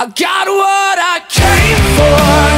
[0.00, 2.57] I got what I came for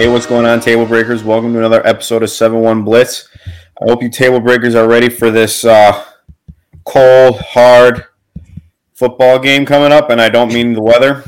[0.00, 1.22] Hey, what's going on, table breakers?
[1.22, 3.28] Welcome to another episode of 7 1 Blitz.
[3.46, 6.02] I hope you table breakers are ready for this uh,
[6.86, 8.06] cold, hard
[8.94, 11.22] football game coming up, and I don't mean the weather.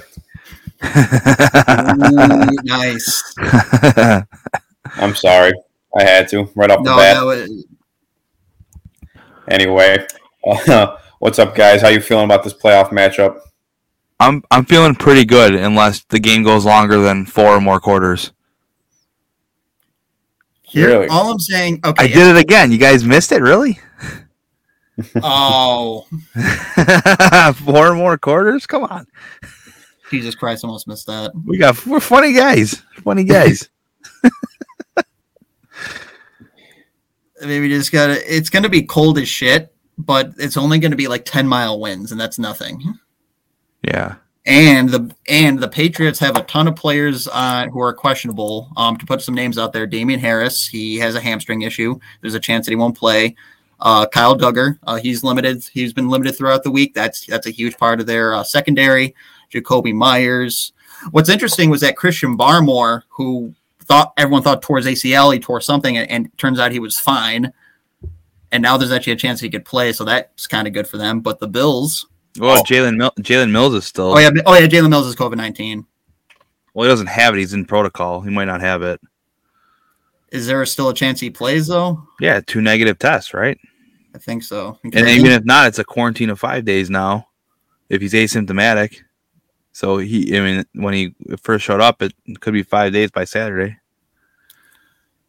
[0.86, 3.34] Ooh, nice.
[4.96, 5.52] I'm sorry.
[5.94, 7.16] I had to right off the No, bat.
[7.16, 7.66] that was
[9.48, 10.06] Anyway,
[10.50, 11.82] uh, what's up, guys?
[11.82, 13.38] How you feeling about this playoff matchup?
[14.18, 18.32] I'm I'm feeling pretty good unless the game goes longer than four or more quarters.
[20.72, 20.88] Here.
[20.88, 21.08] Really?
[21.08, 22.04] All I'm saying, okay.
[22.04, 22.72] I did it again.
[22.72, 23.78] You guys missed it, really?
[25.22, 26.06] Oh,
[27.64, 28.66] four more quarters?
[28.66, 29.06] Come on.
[30.10, 30.64] Jesus Christ!
[30.64, 31.32] Almost missed that.
[31.46, 32.82] We got we're funny guys.
[33.02, 33.70] Funny guys.
[37.40, 38.20] Maybe just gotta.
[38.32, 42.12] It's gonna be cold as shit, but it's only gonna be like ten mile winds,
[42.12, 42.98] and that's nothing.
[43.82, 44.16] yeah.
[44.44, 48.70] And the and the Patriots have a ton of players uh, who are questionable.
[48.76, 51.98] Um, to put some names out there, Damien Harris, he has a hamstring issue.
[52.20, 53.36] There's a chance that he won't play.
[53.78, 55.64] Uh, Kyle Dugger, uh, he's limited.
[55.72, 56.92] He's been limited throughout the week.
[56.94, 59.14] That's that's a huge part of their uh, secondary.
[59.52, 60.72] Jakobi Meyers.
[61.10, 63.54] What's interesting was that Christian Barmore, who
[63.84, 66.98] thought everyone thought tore his ACL, he tore something, and, and turns out he was
[66.98, 67.52] fine.
[68.50, 70.98] And now there's actually a chance he could play, so that's kind of good for
[70.98, 71.20] them.
[71.20, 72.06] But the Bills,
[72.38, 72.62] Well, Oh.
[72.62, 74.12] Jalen Mil- Jalen Mills is still.
[74.12, 75.86] oh yeah, oh yeah, Jalen Mills is COVID nineteen.
[76.74, 77.38] Well, he doesn't have it.
[77.38, 78.22] He's in protocol.
[78.22, 79.00] He might not have it.
[80.30, 82.02] Is there still a chance he plays though?
[82.20, 83.58] Yeah, two negative tests, right?
[84.14, 84.78] I think so.
[84.86, 84.98] Okay.
[85.00, 87.28] And even if not, it's a quarantine of five days now.
[87.90, 89.00] If he's asymptomatic,
[89.72, 90.34] so he.
[90.36, 93.76] I mean, when he first showed up, it could be five days by Saturday.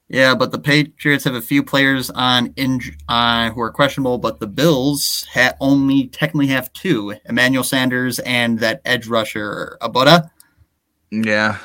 [0.10, 4.40] Yeah, but the Patriots have a few players on inj- uh, who are questionable, but
[4.40, 10.30] the Bills ha- only technically have two: Emmanuel Sanders and that edge rusher Obada.
[11.10, 11.58] Yeah,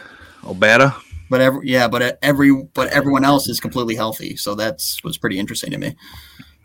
[0.43, 0.95] Obada.
[1.31, 5.39] But every yeah, but every but everyone else is completely healthy, so that's was pretty
[5.39, 5.97] interesting to me.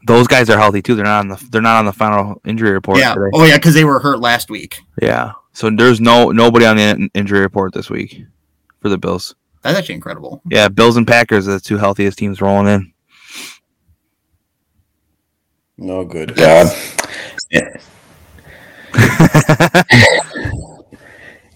[0.06, 0.96] Those guys are healthy too.
[0.96, 1.48] They're not on the.
[1.50, 3.14] They're not on the final injury report yeah.
[3.14, 3.30] today.
[3.34, 4.80] Oh yeah, because they were hurt last week.
[5.02, 5.34] Yeah.
[5.54, 8.24] So there's no nobody on the injury report this week
[8.82, 9.36] for the Bills.
[9.64, 10.42] That's actually incredible.
[10.50, 12.94] Yeah, Bills and Packers are the two healthiest teams rolling in.
[15.78, 16.68] No good God.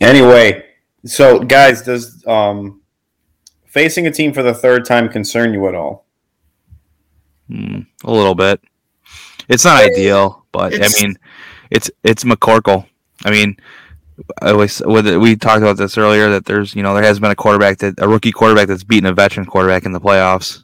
[0.01, 0.65] anyway,
[1.05, 2.81] so guys, does um,
[3.65, 6.05] facing a team for the third time concern you at all?
[7.49, 8.61] Mm, a little bit.
[9.47, 11.17] It's not ideal, but It's- I mean,
[11.69, 12.85] it's it's McCorkle.
[13.25, 13.63] I mean, I
[14.41, 17.35] always it, we talked about this earlier that there's you know there has been a
[17.35, 20.63] quarterback that a rookie quarterback that's beaten a veteran quarterback in the playoffs.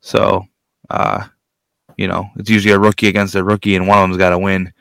[0.00, 0.46] So,
[0.90, 1.26] uh,
[1.96, 4.38] you know, it's usually a rookie against a rookie, and one of them's got to
[4.38, 4.72] win.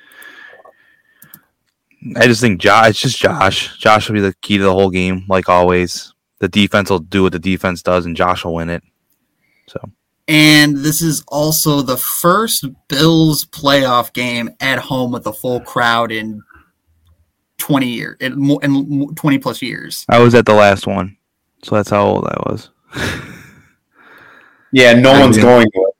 [2.15, 2.89] I just think Josh.
[2.89, 3.77] It's just Josh.
[3.77, 6.13] Josh will be the key to the whole game, like always.
[6.39, 8.83] The defense will do what the defense does, and Josh will win it.
[9.67, 9.79] So.
[10.27, 16.11] And this is also the first Bills playoff game at home with a full crowd
[16.11, 16.43] in
[17.57, 20.05] 20 years, in, mo- in 20 plus years.
[20.09, 21.17] I was at the last one,
[21.63, 22.69] so that's how old I was.
[24.71, 25.91] Yeah, no I one's mean- going to it.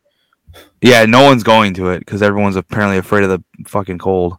[0.81, 4.38] Yeah, no one's going to it because everyone's apparently afraid of the fucking cold.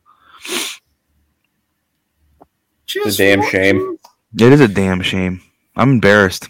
[2.94, 3.98] It's a damn shame.
[4.38, 5.40] It is a damn shame.
[5.74, 6.48] I'm embarrassed.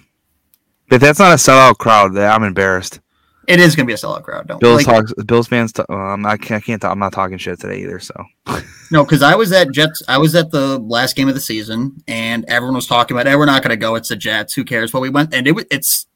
[0.91, 3.01] If that's not a sellout crowd, I'm embarrassed.
[3.49, 4.49] It is going to be a sellout crowd.
[4.49, 5.73] Don't Bills, like, talks, Bills fans.
[5.73, 6.63] T- not, I can't.
[6.63, 8.01] I can't talk, I'm not talking shit today either.
[8.01, 8.15] So
[8.91, 10.03] no, because I was at Jets.
[10.09, 13.37] I was at the last game of the season, and everyone was talking about, "Hey,
[13.37, 13.95] we're not going to go.
[13.95, 14.55] It's the Jets.
[14.55, 15.65] Who cares?" But we went, and it was.
[15.71, 16.07] It's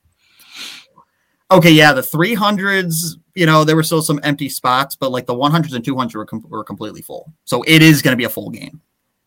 [1.51, 1.71] okay.
[1.71, 3.17] Yeah, the 300s.
[3.35, 6.27] You know, there were still some empty spots, but like the 100s and 200s were,
[6.27, 7.33] com- were completely full.
[7.45, 8.81] So it is going to be a full game,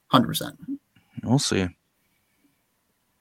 [0.08, 0.56] hundred percent.
[1.24, 1.70] we'll see.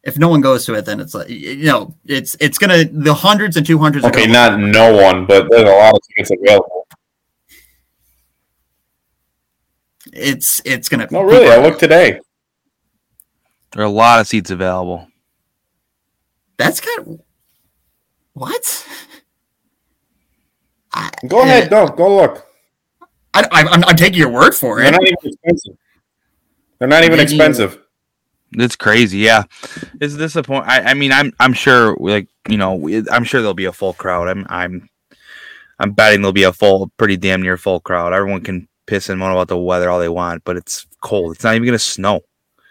[0.05, 3.15] If no one goes to it, then it's like you know, it's it's gonna the
[3.15, 4.05] hundreds and two hundreds.
[4.07, 6.87] Okay, are not no one, but there's a lot of tickets available.
[10.13, 11.09] It's it's gonna.
[11.11, 12.21] No, really, I looked today.
[13.73, 15.07] There are a lot of seats available.
[16.57, 17.21] That's kind of
[18.35, 18.87] what.
[20.93, 22.47] I, Go ahead, no, go look.
[23.33, 24.83] I, I, I'm, I'm taking your word for it.
[24.83, 25.77] They're not even expensive.
[26.79, 27.82] They're not even Maybe- expensive.
[28.55, 29.45] It's crazy, yeah.
[30.01, 30.69] It's disappointing.
[30.69, 33.95] I, I mean, I'm I'm sure, like you know, I'm sure there'll be a full
[33.95, 34.29] crowd.
[34.29, 34.89] I'm I'm
[35.79, 38.13] I'm betting there'll be a full, pretty damn near full crowd.
[38.13, 41.35] Everyone can piss and moan about the weather all they want, but it's cold.
[41.35, 42.21] It's not even gonna snow.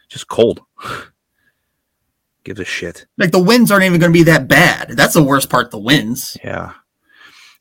[0.09, 0.61] Just cold.
[2.43, 3.05] Gives a shit.
[3.17, 4.89] Like the winds aren't even going to be that bad.
[4.89, 5.69] That's the worst part.
[5.69, 6.35] The winds.
[6.43, 6.73] Yeah,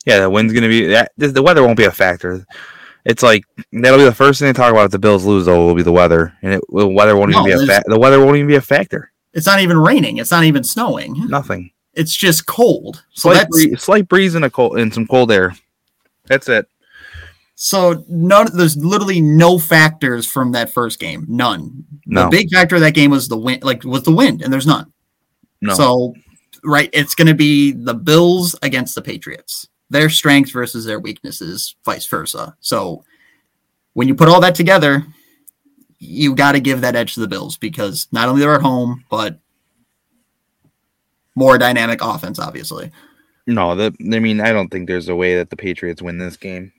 [0.07, 0.19] yeah.
[0.21, 1.11] The wind's gonna be that.
[1.17, 2.45] The weather won't be a factor.
[3.05, 5.45] It's like that'll be the first thing they talk about if the Bills lose.
[5.45, 7.83] Though will be the weather, and it, the weather won't No, even be a fa-
[7.87, 9.11] the weather won't even be a factor.
[9.33, 10.17] It's not even raining.
[10.17, 11.15] It's not even snowing.
[11.27, 11.71] Nothing.
[11.93, 13.03] It's just cold.
[13.13, 15.53] So Slight, that's breeze, slight breeze and a cold and some cold air.
[16.27, 16.67] That's it.
[17.55, 18.47] so none.
[18.55, 21.25] There's literally no factors from that first game.
[21.27, 21.83] None.
[22.05, 22.23] No.
[22.25, 23.63] The big factor of that game was the wind.
[23.63, 24.91] Like was the wind, and there's none.
[25.61, 25.73] No.
[25.73, 26.13] So,
[26.63, 29.67] right, it's going to be the Bills against the Patriots.
[29.91, 32.55] Their strengths versus their weaknesses, vice versa.
[32.61, 33.03] So,
[33.93, 35.05] when you put all that together,
[35.99, 39.03] you got to give that edge to the Bills because not only they're at home,
[39.09, 39.37] but
[41.35, 42.89] more dynamic offense, obviously.
[43.45, 46.37] No, the, I mean, I don't think there's a way that the Patriots win this
[46.37, 46.71] game.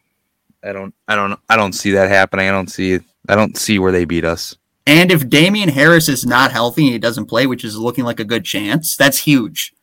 [0.65, 2.49] I don't, I don't, I don't see that happening.
[2.49, 2.99] I don't see,
[3.29, 4.56] I don't see where they beat us.
[4.87, 8.20] And if Damien Harris is not healthy and he doesn't play, which is looking like
[8.20, 9.75] a good chance, that's huge.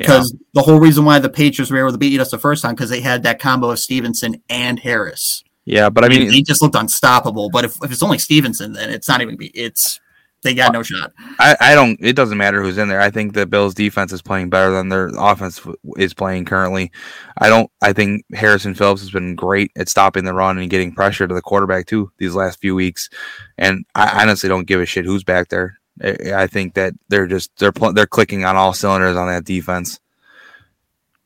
[0.00, 2.74] Because the whole reason why the Patriots were able to beat us the first time
[2.74, 5.42] because they had that combo of Stevenson and Harris.
[5.64, 7.50] Yeah, but I mean, he just looked unstoppable.
[7.50, 9.36] But if, if it's only Stevenson, then it's not even.
[9.36, 9.98] Be, it's
[10.44, 11.12] they got no shot.
[11.38, 11.98] I, I don't.
[12.02, 13.00] It doesn't matter who's in there.
[13.00, 15.66] I think the Bills' defense is playing better than their offense
[15.96, 16.92] is playing currently.
[17.38, 17.70] I don't.
[17.82, 21.34] I think Harrison Phillips has been great at stopping the run and getting pressure to
[21.34, 23.08] the quarterback too these last few weeks.
[23.56, 25.78] And I honestly don't give a shit who's back there.
[26.02, 29.44] I, I think that they're just they're pl- they're clicking on all cylinders on that
[29.44, 30.00] defense,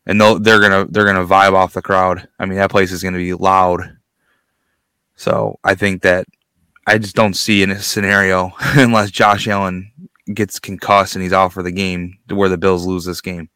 [0.06, 2.28] and they'll, they're gonna they're gonna vibe off the crowd.
[2.38, 3.96] I mean, that place is gonna be loud.
[5.16, 6.26] So I think that
[6.86, 9.90] I just don't see in a scenario unless Josh Allen
[10.32, 13.48] gets concussed and he's out for the game where the Bills lose this game.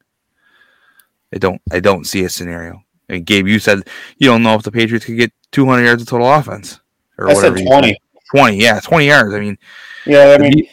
[1.33, 2.83] I don't I don't see a scenario.
[3.09, 3.83] And Gabe, you said
[4.17, 6.79] you don't know if the Patriots could get 200 yards of total offense
[7.17, 7.59] or I said whatever.
[7.59, 7.97] you 20.
[8.35, 9.33] 20, yeah, 20 yards.
[9.33, 9.57] I mean,
[10.05, 10.67] Yeah, I mean,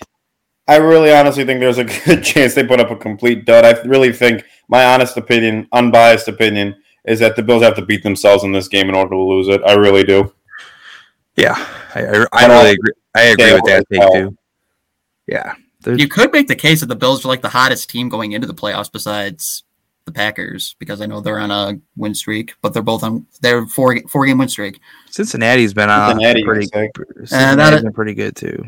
[0.70, 3.64] I really honestly think there's a good chance they put up a complete dud.
[3.64, 8.04] I really think, my honest opinion, unbiased opinion, is that the Bills have to beat
[8.04, 9.60] themselves in this game in order to lose it.
[9.66, 10.32] I really do.
[11.36, 11.54] yeah,
[11.94, 12.92] I, I, I I really agree.
[13.16, 14.36] I agree with that take too.
[15.26, 18.08] Yeah, There's- You could make the case that the Bills are like the hottest team
[18.08, 19.64] going into the playoffs besides
[20.04, 23.66] the Packers because I know they're on a win streak, but they're both on they're
[23.66, 24.78] four four game win streak.
[25.10, 26.64] Cincinnati's been on Cincinnati, pretty.
[26.66, 26.90] you say.
[26.96, 28.64] Uh, Cincinnati's been pretty good too.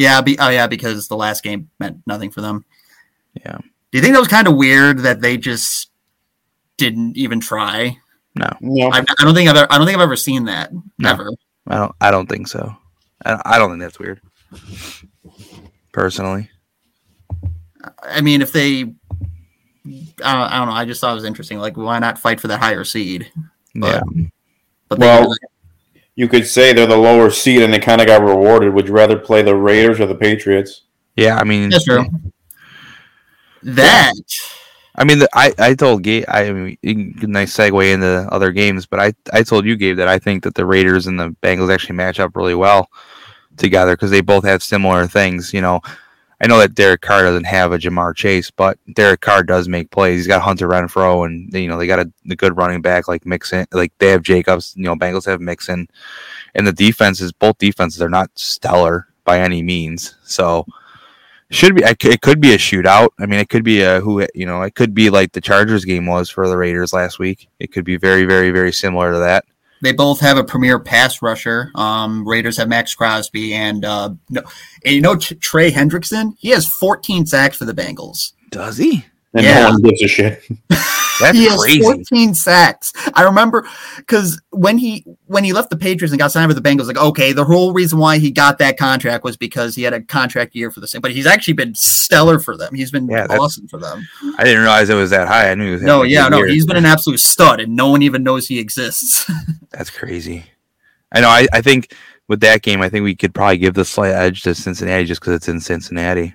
[0.00, 2.64] Yeah, be, oh yeah, because the last game meant nothing for them.
[3.44, 3.58] Yeah.
[3.58, 5.90] Do you think that was kind of weird that they just
[6.78, 7.98] didn't even try?
[8.34, 8.46] No.
[8.92, 11.10] I, I don't think I've ever, I don't think I've ever seen that No.
[11.10, 11.30] ever.
[11.66, 11.94] I don't.
[12.00, 12.74] I don't think so.
[13.24, 14.20] I, I don't think that's weird.
[15.92, 16.48] Personally,
[18.02, 20.72] I mean, if they, I don't, I don't know.
[20.74, 21.58] I just thought it was interesting.
[21.58, 23.30] Like, why not fight for that higher seed?
[23.74, 24.00] yeah.
[24.06, 24.30] But-
[24.88, 25.50] But they Well, did it.
[26.20, 28.74] You could say they're the lower seed and they kind of got rewarded.
[28.74, 30.82] Would you rather play the Raiders or the Patriots?
[31.16, 32.04] Yeah, I mean, that's true.
[33.62, 34.12] That
[34.96, 36.26] I mean, the, I I told Gabe.
[36.28, 36.76] I mean,
[37.22, 40.54] nice segue into other games, but I I told you, Gabe, that I think that
[40.54, 42.90] the Raiders and the Bengals actually match up really well
[43.56, 45.54] together because they both have similar things.
[45.54, 45.80] You know,
[46.40, 49.90] I know that Derek Carr doesn't have a Ja'Marr Chase, but Derek Carr does make
[49.90, 50.20] plays.
[50.20, 53.26] He's got Hunter Renfrow, and you know they got a, a good running back like
[53.26, 53.66] Mixon.
[53.72, 54.74] Like they have Jacobs.
[54.76, 55.88] You know, Bengals have Mixon,
[56.54, 60.16] and the defenses, both defenses, are not stellar by any means.
[60.24, 60.64] So
[61.50, 63.08] should be it could be a shootout.
[63.18, 65.84] I mean, it could be a who you know, it could be like the Chargers
[65.84, 67.48] game was for the Raiders last week.
[67.58, 69.44] It could be very, very, very similar to that.
[69.82, 71.70] They both have a premier pass rusher.
[71.74, 74.42] Um, Raiders have Maxx Crosby and uh, no,
[74.84, 76.34] and you know T- Trey Hendrickson.
[76.38, 78.32] He has 14 sacks for the Bengals.
[78.50, 79.04] Does he?
[79.32, 79.60] And Yeah.
[79.64, 80.42] no one gives a shit.
[81.20, 81.82] That's he has crazy.
[81.82, 82.92] 14 sacks.
[83.12, 83.68] I remember
[83.98, 86.96] because when he when he left the Patriots and got signed with the Bengals, like
[86.96, 90.54] okay, the whole reason why he got that contract was because he had a contract
[90.56, 91.02] year for the same.
[91.02, 92.74] But he's actually been stellar for them.
[92.74, 94.08] He's been Yeah, awesome for them.
[94.38, 95.50] I didn't realize it was that high.
[95.50, 95.82] I knew he was.
[95.82, 96.48] No, yeah, no, year.
[96.48, 99.30] he's been an absolute stud, and no one even knows he exists.
[99.70, 100.44] That's crazy.
[101.12, 101.28] I know.
[101.28, 101.94] I, I think
[102.28, 105.20] with that game, I think we could probably give the slight edge to Cincinnati just
[105.20, 106.34] because it's in Cincinnati.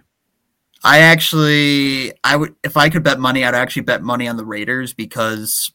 [0.83, 4.45] I actually, I would, if I could bet money, I'd actually bet money on the
[4.45, 5.73] Raiders because,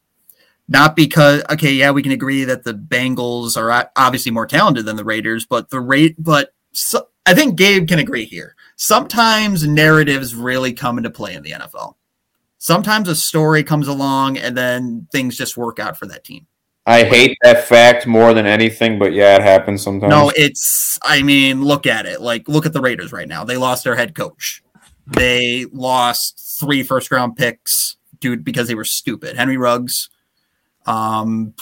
[0.68, 4.96] not because, okay, yeah, we can agree that the Bengals are obviously more talented than
[4.96, 8.54] the Raiders, but the rate, but so, I think Gabe can agree here.
[8.76, 11.94] Sometimes narratives really come into play in the NFL.
[12.58, 16.46] Sometimes a story comes along and then things just work out for that team.
[16.86, 20.10] I hate that fact more than anything, but yeah, it happens sometimes.
[20.10, 20.98] No, it's.
[21.02, 22.20] I mean, look at it.
[22.20, 23.44] Like, look at the Raiders right now.
[23.44, 24.62] They lost their head coach.
[25.06, 29.36] They lost three first round picks, dude, because they were stupid.
[29.36, 30.08] Henry Ruggs,
[30.86, 31.54] um,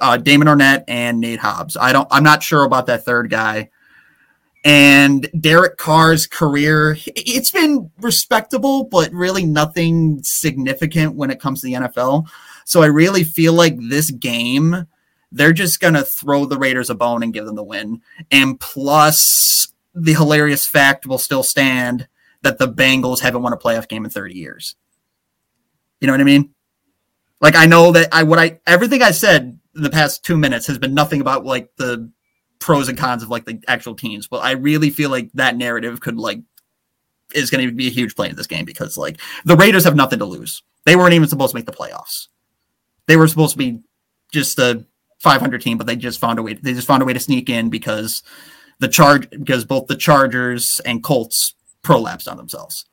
[0.00, 1.76] uh, Damon Arnette, and Nate Hobbs.
[1.76, 2.08] I don't.
[2.10, 3.70] I'm not sure about that third guy.
[4.62, 11.66] And Derek Carr's career, it's been respectable, but really nothing significant when it comes to
[11.66, 12.28] the NFL.
[12.70, 14.86] So I really feel like this game,
[15.32, 18.00] they're just going to throw the Raiders a bone and give them the win.
[18.30, 22.06] And plus, the hilarious fact will still stand
[22.42, 24.76] that the Bengals haven't won a playoff game in 30 years.
[26.00, 26.54] You know what I mean?
[27.40, 30.68] Like I know that I what I everything I said in the past 2 minutes
[30.68, 32.08] has been nothing about like the
[32.60, 35.98] pros and cons of like the actual teams, but I really feel like that narrative
[35.98, 36.42] could like
[37.34, 39.96] is going to be a huge play in this game because like the Raiders have
[39.96, 40.62] nothing to lose.
[40.84, 42.28] They weren't even supposed to make the playoffs.
[43.10, 43.80] They were supposed to be
[44.30, 44.84] just a
[45.18, 46.54] 500 team, but they just found a way.
[46.54, 48.22] They just found a way to sneak in because
[48.78, 52.84] the charge because both the Chargers and Colts prolapsed on themselves.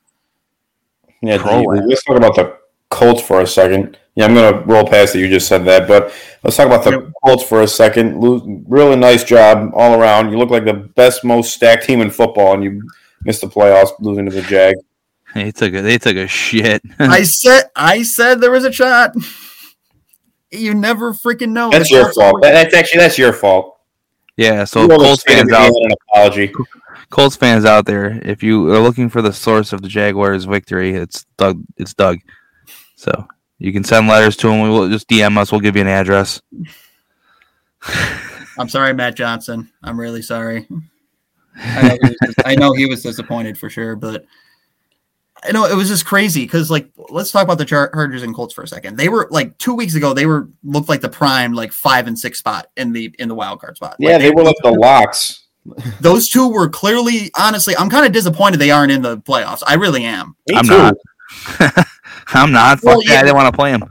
[1.22, 1.84] Yeah, Prolapse.
[1.88, 2.58] let's talk about the
[2.90, 4.00] Colts for a second.
[4.16, 5.20] Yeah, I'm gonna roll past it.
[5.20, 6.12] You just said that, but
[6.44, 7.10] let's talk about the Yep.
[7.24, 8.20] Colts for a second.
[8.68, 10.32] Really nice job all around.
[10.32, 12.82] You look like the best, most stacked team in football, and you
[13.24, 14.78] missed the playoffs, losing to the Jag.
[15.36, 16.82] They took a they took a shit.
[16.98, 19.14] I said I said there was a shot.
[20.51, 21.70] You never freaking know.
[21.70, 22.42] That's The your Colts fault.
[22.42, 23.77] That- That's actually that's your fault.
[24.38, 26.54] yeah, so You Colts fans out an apology.
[27.10, 30.94] Colts fans out there, if you are looking for the source of the Jaguars' victory,
[30.96, 31.63] it's Doug.
[31.77, 32.20] It's Doug.
[32.96, 33.27] So
[33.60, 34.62] you can send letters to him.
[34.62, 35.51] We'll just DM us.
[35.51, 36.42] We'll give you an address.
[38.58, 39.72] I'm sorry, Matt Johnson.
[39.84, 40.68] I'm really sorry.
[41.60, 44.25] I know, was, I know he was disappointed for sure, but
[45.44, 48.53] I know it was just crazy because, like, let's talk about the Chargers and Colts
[48.53, 48.98] for a second.
[48.98, 50.13] They were like two weeks ago.
[50.13, 53.36] They were looked like the prime, like five and six spot in the in the
[53.36, 53.98] wild card spot.
[54.00, 55.46] Like, Yeah, they were like the locks.
[56.01, 59.63] those two were clearly, honestly, I'm kind of disappointed they aren't in the playoffs.
[59.65, 60.36] I really am.
[60.50, 60.77] Me I'm too.
[60.77, 60.96] not.
[62.27, 62.79] I'm not.
[62.84, 63.20] Well, Fuck yeah, yeah.
[63.20, 63.84] I didn't want to play him.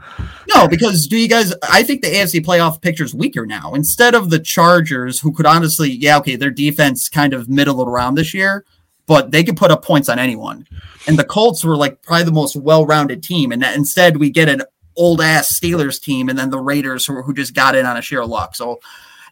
[0.54, 1.52] No, because do you guys?
[1.62, 3.74] I think the AFC playoff picture's weaker now.
[3.74, 8.14] Instead of the Chargers, who could honestly, yeah, okay, their defense kind of middle around
[8.14, 8.64] this year,
[9.06, 10.66] but they could put up points on anyone.
[11.06, 14.48] And the Colts were like probably the most well-rounded team, and that instead we get
[14.48, 14.62] an
[14.96, 18.02] old ass Steelers team, and then the Raiders who, who just got in on a
[18.02, 18.56] sheer luck.
[18.56, 18.80] So,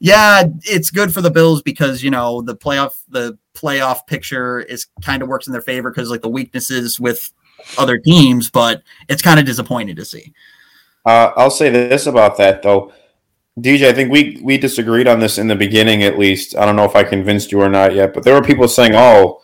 [0.00, 4.87] yeah, it's good for the Bills because you know the playoff the playoff picture is
[5.02, 7.33] kind of works in their favor because like the weaknesses with
[7.78, 10.33] other teams, but it's kind of disappointing to see.
[11.04, 12.93] Uh, I'll say this about that though,
[13.59, 13.88] DJ.
[13.88, 16.57] I think we we disagreed on this in the beginning, at least.
[16.57, 18.95] I don't know if I convinced you or not yet, but there were people saying,
[18.95, 19.40] "Oh,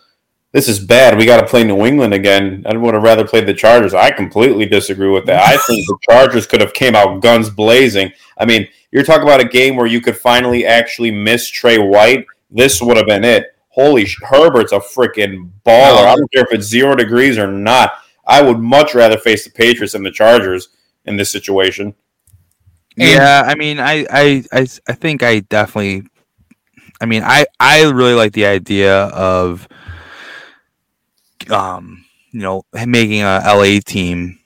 [0.52, 1.16] this is bad.
[1.16, 2.64] We got to play New England again.
[2.66, 5.42] I would have rather played the Chargers." I completely disagree with that.
[5.42, 8.12] I think the Chargers could have came out guns blazing.
[8.38, 12.26] I mean, you're talking about a game where you could finally actually miss Trey White.
[12.50, 13.54] This would have been it.
[13.68, 16.06] Holy sh- Herbert's a freaking baller.
[16.06, 17.92] I don't care if it's zero degrees or not.
[18.26, 20.70] I would much rather face the Patriots than the Chargers
[21.04, 21.94] in this situation.
[22.96, 26.02] Yeah, I mean, I, I, I, I think I definitely.
[27.00, 29.66] I mean, I, I really like the idea of,
[31.50, 34.38] um, you know, making a LA team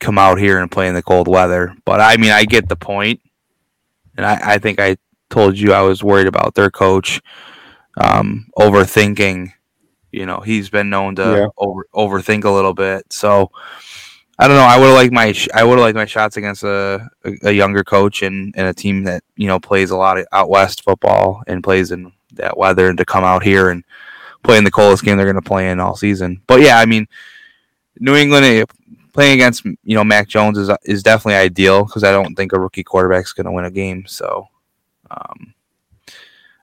[0.00, 1.74] come out here and play in the cold weather.
[1.84, 3.20] But I mean, I get the point,
[4.16, 4.96] and I, I think I
[5.30, 7.20] told you I was worried about their coach,
[8.00, 9.52] um, overthinking.
[10.12, 11.48] You know, he's been known to Yeah.
[11.58, 13.50] over overthink a little bit, so.
[14.40, 14.62] I don't know.
[14.62, 17.50] I would have liked my I would have liked my shots against a, a, a
[17.50, 20.84] younger coach and, and a team that you know plays a lot of out west
[20.84, 23.82] football and plays in that weather and to come out here and
[24.48, 26.42] play in the coldest game they're going to play in all season.
[26.46, 27.06] But yeah, I mean,
[27.98, 28.64] New England eh,
[29.12, 32.60] playing against you know Mac Jones is is definitely ideal because I don't think a
[32.60, 34.06] rookie quarterback's going to win a game.
[34.06, 34.48] So,
[35.10, 35.54] um,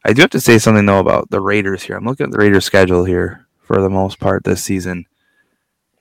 [0.03, 1.95] I do have to say something though about the Raiders here.
[1.95, 5.05] I'm looking at the Raiders schedule here for the most part this season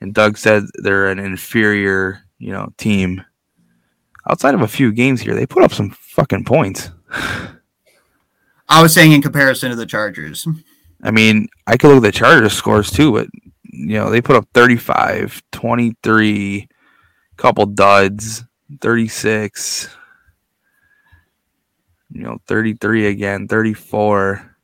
[0.01, 3.23] and Doug said they're an inferior, you know, team.
[4.29, 6.91] Outside of a few games here, they put up some fucking points.
[8.69, 10.47] I was saying in comparison to the Chargers.
[11.05, 13.27] I mean, I could look at the Chargers scores too, but
[13.63, 16.67] you know, they put up 35, 23,
[17.37, 18.43] couple duds,
[18.81, 19.89] 36,
[22.11, 24.55] you know, 33 again, 34,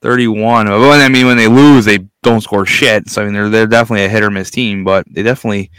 [0.00, 0.66] 31.
[0.66, 3.08] But when- I mean, when they lose, they don't score shit.
[3.10, 5.70] So I mean, they're they're definitely a hit or miss team, but they definitely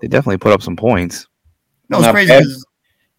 [0.00, 1.26] they definitely put up some points.
[1.88, 2.42] No, it's Not crazy bad.
[2.44, 2.64] 'cause-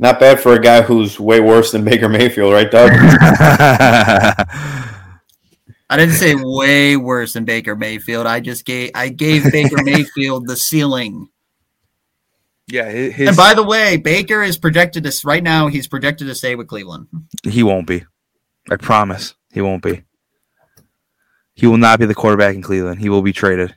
[0.01, 2.91] Not bad for a guy who's way worse than Baker Mayfield, right, Doug?
[5.89, 8.27] I didn't say way worse than Baker Mayfield.
[8.27, 11.29] I just gave I gave Baker Mayfield the ceiling.
[12.67, 15.67] Yeah, his, And by the way, Baker is projected to right now.
[15.67, 17.07] He's projected to stay with Cleveland.
[17.43, 18.05] he won't be.
[18.69, 20.03] I promise, he won't be.
[21.55, 22.99] He will not be the quarterback in Cleveland.
[23.01, 23.75] He will be traded.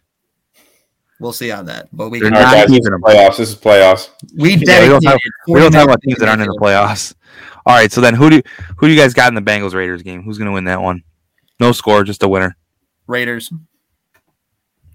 [1.19, 1.89] We'll see on that.
[1.93, 3.01] But we They're All can, not guys, this keeping him.
[3.01, 3.37] playoffs.
[3.39, 4.11] This is playoffs.
[4.37, 7.15] we Yeah, we don't talk- We don't talk about teams that aren't in the playoffs.
[7.65, 8.43] All right, so then who do
[8.77, 10.23] who do you guys got in the Bengals Raiders game?
[10.23, 11.03] Who's going to win that one?
[11.63, 12.57] No score, just a winner.
[13.07, 13.53] Raiders.
[13.53, 13.61] All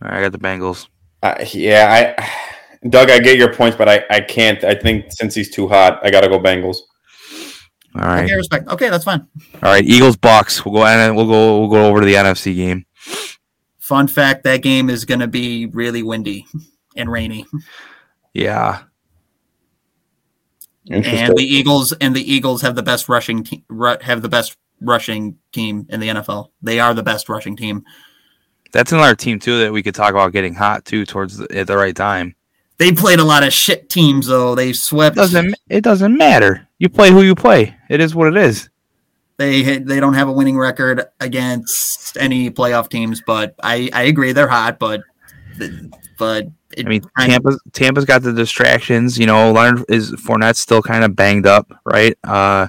[0.02, 0.90] right, I got the Bengals.
[1.24, 4.62] Uh, yeah, I, Doug, I get your points, but I, I can't.
[4.66, 6.78] I think since he's too hot, I got to go Bengals.
[7.96, 8.68] All right, Okay, respect.
[8.68, 9.26] Okay, that's fine.
[9.56, 9.84] all right.
[9.84, 10.66] Eagles Bucs.
[10.66, 12.86] We'll go and we'll go we'll go over to the NFC game.
[13.80, 16.46] Fun fact: that game is going to be really windy
[16.98, 17.46] and rainy,
[18.34, 18.84] Yeah,
[20.90, 23.64] and the Eagles and the Eagles have the best rushing te-
[24.02, 26.50] have the best rushing team in the NFL.
[26.62, 27.84] They are the best rushing team.
[28.72, 31.68] that's another team too that we could talk about getting hot too towards the, at
[31.68, 32.36] the right time.
[32.78, 34.56] They played a lot of shit teams though.
[34.56, 35.16] They swept.
[35.16, 36.68] doesn't it doesn't matter.
[36.78, 37.76] You play who you play.
[37.90, 38.70] It is what it is.
[39.38, 44.32] They they don't have a winning record against any playoff teams, but I I agree
[44.32, 45.02] they're hot, but
[46.18, 49.18] but it, I mean, Tampa's Tampa's got the distractions.
[49.18, 52.18] You know, Leonard is Fournette's still kind of banged up, right?
[52.24, 52.68] Uh,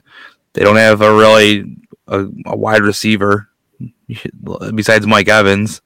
[0.52, 1.76] they don't have a really
[2.08, 3.48] a, a wide receiver
[4.74, 5.80] besides Mike Evans.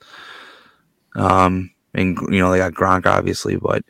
[1.15, 3.85] Um, and you know they got Gronk obviously, but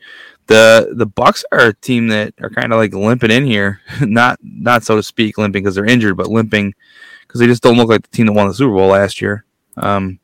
[0.47, 4.39] the the Bucs are a team that are kind of like limping in here, not
[4.43, 6.75] not so to speak limping because they're injured, but limping
[7.21, 9.45] because they just don't look like the team that won the Super Bowl last year.
[9.77, 10.19] Um,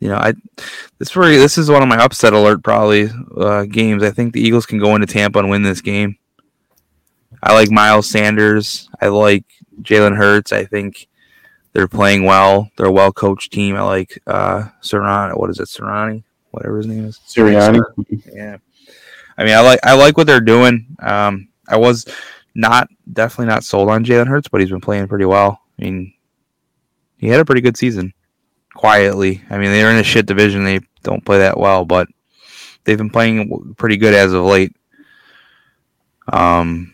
[0.00, 0.34] you know, I
[0.98, 4.02] this this is one of my upset alert probably uh, games.
[4.02, 6.18] I think the Eagles can go into Tampa and win this game.
[7.44, 8.88] I like Miles Sanders.
[9.02, 9.44] I like
[9.82, 10.50] Jalen Hurts.
[10.50, 11.08] I think
[11.74, 12.70] they're playing well.
[12.76, 13.76] They're a well coached team.
[13.76, 15.38] I like uh Serrani.
[15.38, 16.24] What is it, Serrani?
[16.52, 17.20] Whatever his name is.
[17.28, 17.82] Sirianni.
[18.32, 18.56] Yeah.
[19.36, 20.96] I mean, I like I like what they're doing.
[21.00, 22.06] Um, I was
[22.54, 25.60] not definitely not sold on Jalen Hurts, but he's been playing pretty well.
[25.78, 26.14] I mean,
[27.18, 28.14] he had a pretty good season.
[28.74, 30.64] Quietly, I mean, they're in a shit division.
[30.64, 32.08] They don't play that well, but
[32.84, 34.74] they've been playing pretty good as of late.
[36.32, 36.93] Um,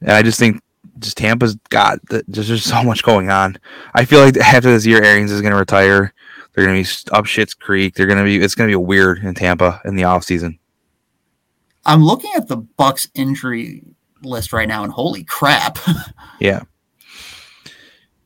[0.00, 0.60] and I just think
[0.98, 3.58] just Tampa's got the, just there's so much going on.
[3.94, 6.12] I feel like after this year, Arians is going to retire.
[6.54, 7.94] They're going to be up shit's creek.
[7.94, 10.58] They're going to be it's going to be weird in Tampa in the off season.
[11.86, 13.82] I'm looking at the Bucs injury
[14.22, 15.78] list right now, and holy crap!
[16.40, 16.62] Yeah.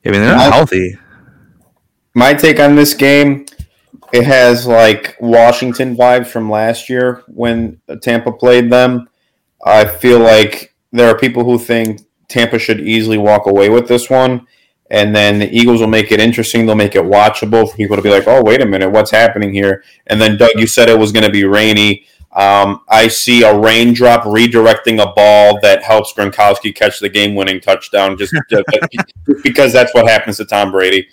[0.05, 0.99] I mean, they're I- not healthy.
[2.15, 3.47] My take on this game,
[4.13, 9.09] it has like Washington vibes from last year when Tampa played them.
[9.65, 14.09] I feel like there are people who think Tampa should easily walk away with this
[14.09, 14.47] one,
[14.91, 16.67] and then the Eagles will make it interesting.
[16.67, 19.53] They'll make it watchable for people to be like, "Oh, wait a minute, what's happening
[19.53, 22.07] here?" And then Doug, you said it was going to be rainy.
[22.33, 28.17] Um, I see a raindrop redirecting a ball that helps Gronkowski catch the game-winning touchdown,
[28.17, 28.65] just, just
[29.43, 31.07] because that's what happens to Tom Brady.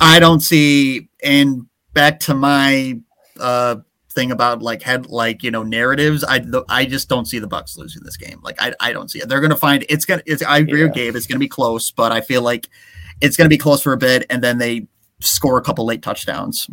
[0.00, 1.08] I don't see.
[1.22, 2.98] And back to my
[3.38, 3.76] uh,
[4.14, 6.24] thing about like had like you know narratives.
[6.24, 8.40] I I just don't see the Bucs losing this game.
[8.42, 9.28] Like I, I don't see it.
[9.28, 10.22] They're gonna find it's gonna.
[10.26, 11.16] It's, I agree with Gabe.
[11.16, 12.68] It's gonna be close, but I feel like
[13.20, 14.86] it's gonna be close for a bit, and then they
[15.20, 16.68] score a couple late touchdowns.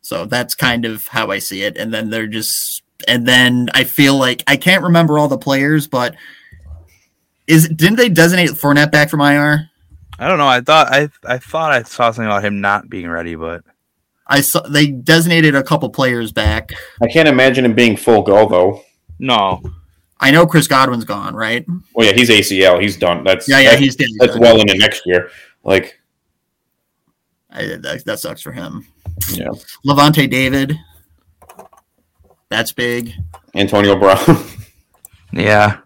[0.00, 1.76] So that's kind of how I see it.
[1.76, 5.86] And then they're just, and then I feel like I can't remember all the players,
[5.86, 6.16] but
[7.46, 9.68] is didn't they designate Fournette back from IR?
[10.18, 10.46] I don't know.
[10.46, 13.64] I thought I I thought I saw something about him not being ready, but
[14.26, 16.72] I saw they designated a couple players back.
[17.02, 18.82] I can't imagine him being full go though.
[19.18, 19.62] no.
[20.20, 21.66] I know Chris Godwin's gone, right?
[21.96, 22.80] Well, yeah, he's ACL.
[22.80, 23.24] He's done.
[23.24, 24.06] That's Yeah, yeah, that's, he's dead.
[24.20, 25.30] that's well into next year.
[25.64, 25.98] Like,
[27.50, 28.86] I, that, that sucks for him.
[29.32, 29.48] yeah,
[29.84, 30.78] Lavonte David,
[32.48, 33.12] that's big.
[33.54, 34.18] Antonio Brown.
[35.34, 35.78] Yeah.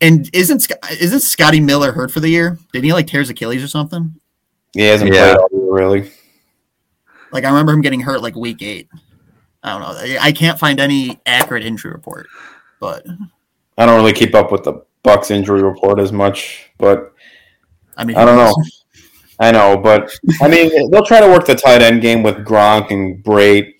[0.00, 2.58] And isn't Sc- isn't Scotty Miller hurt for the year?
[2.72, 4.14] Didn't he like tear his Achilles or something?
[4.72, 5.34] he hasn't Yeah.
[5.34, 6.10] played all year, really.
[7.34, 8.88] Like I remember him getting hurt like week eight.
[9.62, 10.18] I don't know.
[10.20, 12.28] I- can't find any accurate injury report,
[12.80, 13.04] but
[13.76, 17.12] I don't really keep up with the Bucs injury report as much, but
[17.96, 18.54] I mean, I don't know.
[19.40, 22.92] I know, but I mean, they'll try to work the tight end game with Gronk
[22.92, 23.72] and Brate,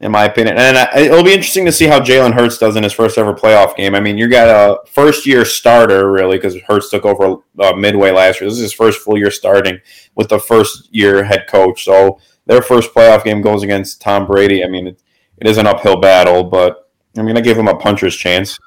[0.00, 0.56] in my opinion.
[0.56, 3.34] And I, it'll be interesting to see how Jalen Hurts does in his first ever
[3.34, 3.94] playoff game.
[3.94, 8.12] I mean, you got a first year starter, really, because Hurts took over uh, midway
[8.12, 8.48] last year.
[8.48, 9.78] This is his first full year starting
[10.14, 11.84] with the first year head coach.
[11.84, 14.64] So their first playoff game goes against Tom Brady.
[14.64, 15.00] I mean, it,
[15.36, 18.58] it is an uphill battle, but I mean, I give him a puncher's chance.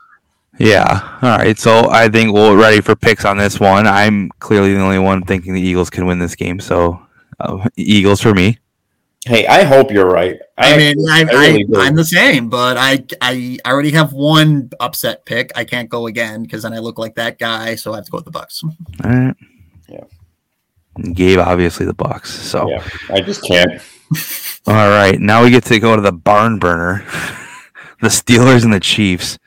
[0.58, 1.18] Yeah.
[1.22, 1.58] All right.
[1.58, 3.88] So I think we're ready for picks on this one.
[3.88, 6.60] I'm clearly the only one thinking the Eagles can win this game.
[6.60, 7.02] So
[7.40, 8.60] uh, Eagles for me.
[9.26, 10.40] Hey, I hope you're right.
[10.58, 14.14] I, mean, I, I really I, I'm the same, but I, I I already have
[14.14, 15.52] one upset pick.
[15.56, 18.12] I can't go again because then I look like that guy, so I have to
[18.12, 18.64] go with the Bucs.
[18.64, 18.72] All
[19.04, 19.36] right.
[19.88, 20.06] Yeah.
[21.14, 22.28] Gabe, obviously the Bucs.
[22.28, 23.82] So yeah, I just can't.
[24.68, 27.06] all right, now we get to go to the barn burner,
[28.02, 29.38] the Steelers and the Chiefs.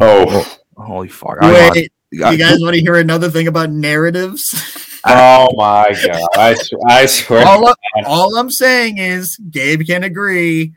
[0.00, 1.38] Oh, oh Holy fuck!
[1.40, 4.98] I want- Wait, you guys want to hear another thing about narratives?
[5.06, 6.28] oh my god!
[6.36, 7.46] I, s- I swear.
[7.46, 10.72] all, I, all I'm saying is Gabe can agree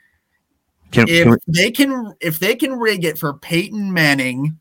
[0.91, 4.59] can, if can they can if they can rig it for Peyton Manning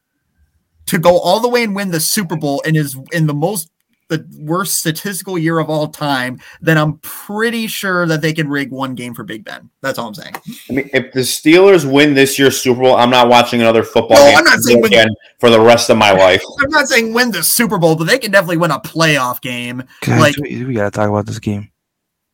[0.87, 3.69] to go all the way and win the Super Bowl in his in the most
[4.09, 8.71] the worst statistical year of all time, then I'm pretty sure that they can rig
[8.71, 9.71] one game for Big Ben.
[9.81, 10.35] That's all I'm saying.
[10.69, 14.19] I mean, if the Steelers win this year's Super Bowl, I'm not watching another football
[14.19, 15.09] No, game I'm not saying win- again
[15.41, 16.43] for the rest of my life.
[16.63, 19.83] I'm not saying win the Super Bowl, but they can definitely win a playoff game.
[20.03, 21.71] guys, like- we, we gotta talk about this game.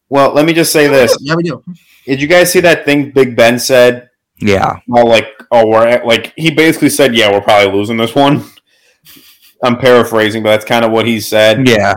[0.08, 1.62] Well, let me just say this: Yeah, we do.
[2.06, 4.08] Did you guys see that thing Big Ben said?
[4.40, 8.14] Yeah, Oh, like, oh, we're at, like he basically said, yeah, we're probably losing this
[8.14, 8.44] one.
[9.62, 11.66] I'm paraphrasing, but that's kind of what he said.
[11.66, 11.94] yeah.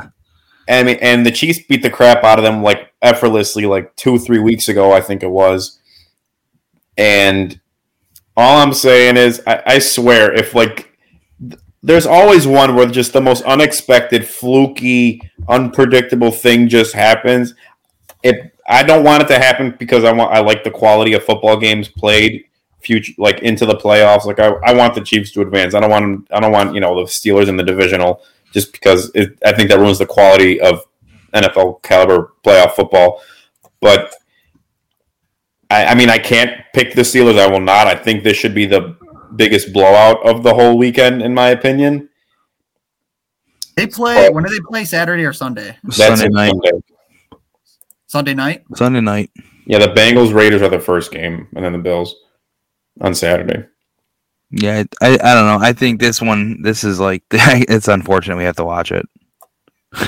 [0.69, 4.17] I mean, and the Chiefs beat the crap out of them like effortlessly, like two,
[4.17, 5.79] three weeks ago, I think it was.
[6.97, 7.59] And
[8.37, 10.97] all I'm saying is, I, I swear, if like,
[11.39, 17.53] th- there's always one where just the most unexpected, fluky, unpredictable thing just happens.
[18.23, 21.23] It, I don't want it to happen because I want, I like the quality of
[21.25, 22.45] football games played,
[22.81, 24.25] future, like into the playoffs.
[24.25, 25.73] Like I, I want the Chiefs to advance.
[25.73, 28.71] I don't want, 'em- I don't want, you know, the Steelers in the divisional just
[28.73, 30.83] because it, I think that ruins the quality of
[31.33, 33.21] NFL caliber playoff football.
[33.79, 34.13] But
[35.69, 37.39] I, I mean, I can't pick the Steelers.
[37.39, 37.87] I will not.
[37.87, 38.95] I think this should be the
[39.35, 42.09] biggest blowout of the whole weekend, in my opinion.
[43.77, 44.83] They play when do they play?
[44.83, 45.77] Saturday or Sunday?
[45.83, 46.51] That's Sunday night.
[46.51, 46.71] Sunday.
[48.07, 48.63] Sunday night.
[48.75, 49.31] Sunday night.
[49.65, 52.13] Yeah, the Bengals Raiders are the first game, and then the Bills
[53.01, 53.65] on Saturday.
[54.51, 55.59] Yeah, I, I don't know.
[55.61, 59.05] I think this one, this is like, it's unfortunate we have to watch it.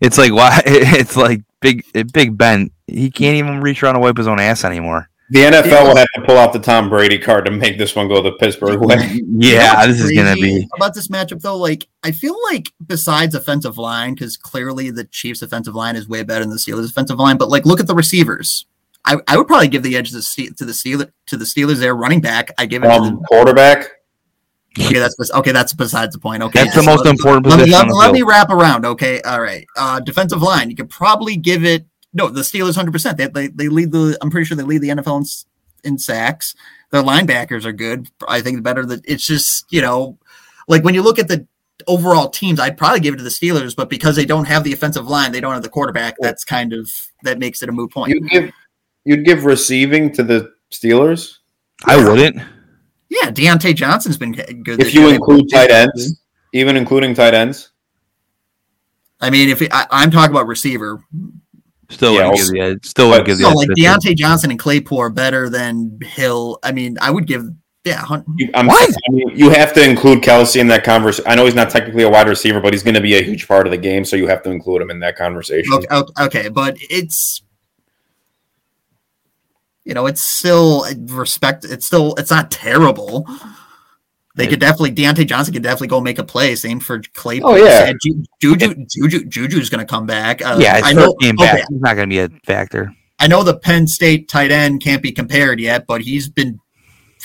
[0.00, 0.60] it's like why?
[0.66, 2.70] It's like big, Big Ben.
[2.86, 5.08] He can't even reach around and wipe his own ass anymore.
[5.32, 8.08] The NFL will have to pull out the Tom Brady card to make this one
[8.08, 8.96] go the Pittsburgh way.
[9.12, 10.68] You know Yeah, this is gonna crazy be.
[10.74, 11.56] about this matchup though.
[11.56, 16.24] Like, I feel like besides offensive line, because clearly the Chiefs' offensive line is way
[16.24, 17.36] better than the Steelers' offensive line.
[17.36, 18.66] But like, look at the receivers.
[19.04, 21.44] I, I would probably give the edge to the Ste- to the Steelers to the
[21.44, 21.76] Steelers.
[21.78, 22.52] There, running back.
[22.58, 23.88] I give it Um, to quarterback.
[24.76, 24.98] the, okay.
[24.98, 25.52] That's okay.
[25.52, 26.42] That's besides the point.
[26.42, 28.50] Okay, That's the so most let- important Let, me- position let, on let me wrap
[28.50, 28.84] around.
[28.84, 29.66] Okay, all right.
[29.76, 30.70] Uh, defensive line.
[30.70, 31.86] You could probably give it.
[32.12, 33.16] No, the Steelers hundred percent.
[33.18, 34.18] They, they they lead the.
[34.20, 35.18] I'm pretty sure they lead the NFL
[35.84, 36.54] in, in sacks.
[36.90, 38.08] Their linebackers are good.
[38.28, 40.18] I think better that it's just you know,
[40.68, 41.46] like when you look at the
[41.86, 44.72] overall teams, I'd probably give it to the Steelers, but because they don't have the
[44.72, 46.14] offensive line, they don't have the quarterback.
[46.20, 46.90] That's kind of
[47.22, 48.10] that makes it a moot point.
[48.10, 48.52] You'd give
[49.04, 51.38] you'd give receiving to the Steelers
[51.86, 52.36] I wouldn't.
[53.08, 54.80] yeah, Diontae Johnson's been good.
[54.80, 55.14] if you year.
[55.14, 56.20] include tight ends,
[56.52, 57.70] even including tight ends.
[59.20, 61.02] I mean, if it, I, I'm talking about receiver,
[61.90, 62.86] Still Yeah, give the edge.
[62.86, 63.56] Still wouldn't but- give the no, edge.
[63.56, 66.58] like Diontae Johnson and Claypool are better than Hill.
[66.62, 67.44] I mean, I would give
[67.84, 67.96] yeah.
[67.96, 68.88] hun- You, I'm, What?
[69.08, 71.28] I mean, you have to include Kelce in that conversation.
[71.30, 73.48] I know he's not technically a wide receiver, but he's going to be a huge
[73.48, 75.72] part of the game, so you have to include him in that conversation.
[75.74, 77.42] Okay, okay, okay, but it's
[79.84, 81.64] you know it's still respect.
[81.64, 83.26] It's still it's not terrible.
[84.36, 86.54] They could definitely Diontae Johnson could definitely go make a play.
[86.54, 87.50] Same for Claypool.
[87.50, 87.86] Oh, yeah.
[87.86, 90.40] And Ju- Juju Juju Juju's going to come back.
[90.40, 91.14] Uh, yeah, I know.
[91.20, 92.94] game okay, back, he's not going to be a factor.
[93.18, 96.58] I know the Penn State tight end can't be compared yet, but he's been.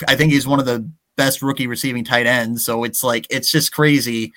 [0.06, 2.64] I think he's one of the best rookie receiving tight ends.
[2.64, 4.32] So it's like it's just crazy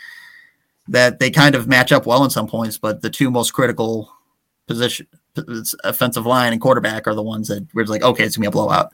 [0.87, 4.11] that they kind of match up well in some points, but the two most critical
[4.67, 5.07] position,
[5.83, 8.51] offensive line and quarterback, are the ones that we're like, okay, it's gonna be a
[8.51, 8.91] blowout.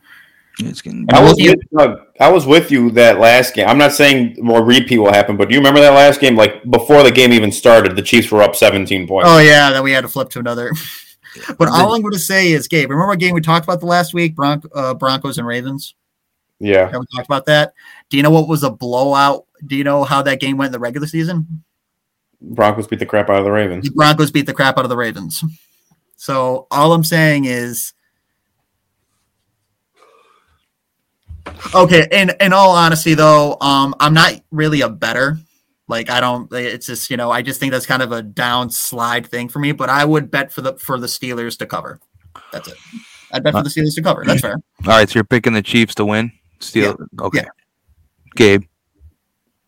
[0.60, 2.00] It's gonna I was with Doug.
[2.20, 3.68] I was with you that last game.
[3.68, 6.36] I'm not saying more repeat will happen, but do you remember that last game?
[6.36, 9.30] Like before the game even started, the Chiefs were up 17 points.
[9.30, 10.72] Oh yeah, then we had to flip to another.
[11.58, 13.86] but all I'm going to say is, Gabe, remember what game we talked about the
[13.86, 14.36] last week?
[14.36, 15.96] Bronc- uh, Broncos and Ravens.
[16.60, 17.74] yeah, Have we talked about that?
[18.10, 19.46] Do you know what was a blowout?
[19.66, 21.64] Do you know how that game went in the regular season?
[22.42, 23.86] Broncos beat the crap out of the Ravens.
[23.86, 25.44] the Broncos beat the crap out of the Ravens.
[26.16, 27.94] So all I'm saying is,
[31.74, 32.08] okay.
[32.12, 35.38] In in all honesty, though, um, I'm not really a better.
[35.88, 36.52] Like I don't.
[36.52, 39.60] It's just you know I just think that's kind of a down slide thing for
[39.60, 39.72] me.
[39.72, 42.00] But I would bet for the for the Steelers to cover.
[42.52, 42.78] That's it.
[43.32, 44.24] I'd bet for the Steelers to cover.
[44.26, 44.54] That's fair.
[44.86, 46.32] All right, so you're picking the Chiefs to win.
[46.60, 46.98] Steel.
[47.20, 47.40] Okay.
[47.44, 47.50] Yeah.
[48.36, 48.64] Gabe,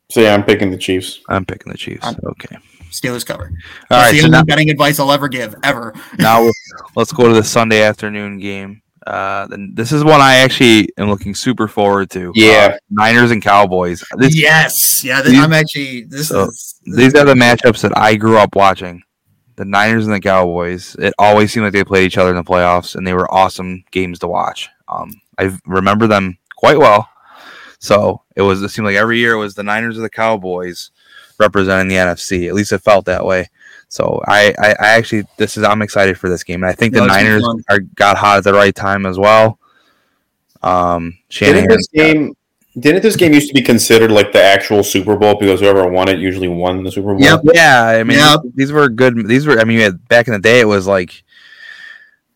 [0.10, 1.20] So yeah, I'm picking the Chiefs.
[1.30, 2.06] I'm picking the Chiefs.
[2.06, 2.58] I'm- okay.
[2.92, 3.46] Steelers cover.
[3.46, 3.50] All
[3.90, 5.94] That's right, the so only now, betting advice I'll ever give ever.
[6.20, 6.50] now
[6.96, 8.82] let's go to the Sunday afternoon game.
[9.06, 12.32] Uh, this is one I actually am looking super forward to.
[12.36, 12.72] Yeah.
[12.74, 14.04] Uh, Niners and Cowboys.
[14.18, 15.22] This, yes, yeah.
[15.22, 18.56] This, These- I'm actually this so, is These are the matchups that I grew up
[18.56, 19.02] watching.
[19.56, 20.96] The Niners and the Cowboys.
[21.00, 23.84] It always seemed like they played each other in the playoffs, and they were awesome
[23.92, 24.70] games to watch.
[24.88, 27.10] Um, I remember them quite well.
[27.80, 28.62] So it was.
[28.62, 30.92] It seemed like every year it was the Niners or the Cowboys
[31.40, 32.48] representing the NFC.
[32.48, 33.50] At least it felt that way.
[33.90, 35.64] So I, I, I actually, this is.
[35.64, 38.38] I'm excited for this game, and I think the No, it's Niners are got hot
[38.38, 39.60] at the right time as well.
[40.62, 42.36] Um, Didn't this game?
[42.80, 46.10] Didn't this game used to be considered like the actual Super Bowl because whoever won
[46.10, 47.22] it usually won the Super Bowl?
[47.22, 47.42] Yep.
[47.54, 48.42] Yeah, I mean, Yep.
[48.54, 49.28] these were good.
[49.28, 51.24] These were, I mean, had, back in the day, it was like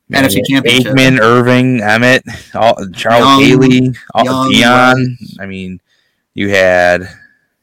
[0.09, 0.93] man, NFC Championship.
[0.93, 5.39] Aikman, Irvin, Emmitt, all, Charles Young, Haley, all, Young, Deion.
[5.39, 5.79] I mean,
[6.33, 7.07] you had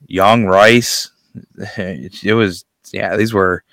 [0.07, 1.11] Young Rice.
[1.77, 3.64] It, it was, yeah, these were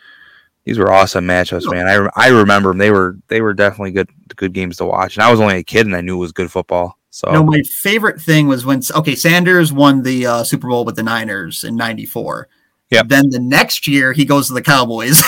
[0.66, 1.88] these were awesome matchups, man.
[1.88, 2.80] I, I remember them.
[2.80, 5.16] They were they were definitely good good games to watch.
[5.16, 6.98] And I was only a kid, and I knew it was good football.
[7.12, 10.96] So No, my favorite thing was when okay, Sanders won the uh, Super Bowl with
[10.96, 12.50] the Niners in '94.
[12.92, 13.08] Yep.
[13.08, 15.22] Then the next year he goes to the Cowboys.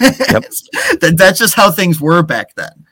[0.00, 0.08] Yep.
[1.00, 2.86] that, that's just how things were back then.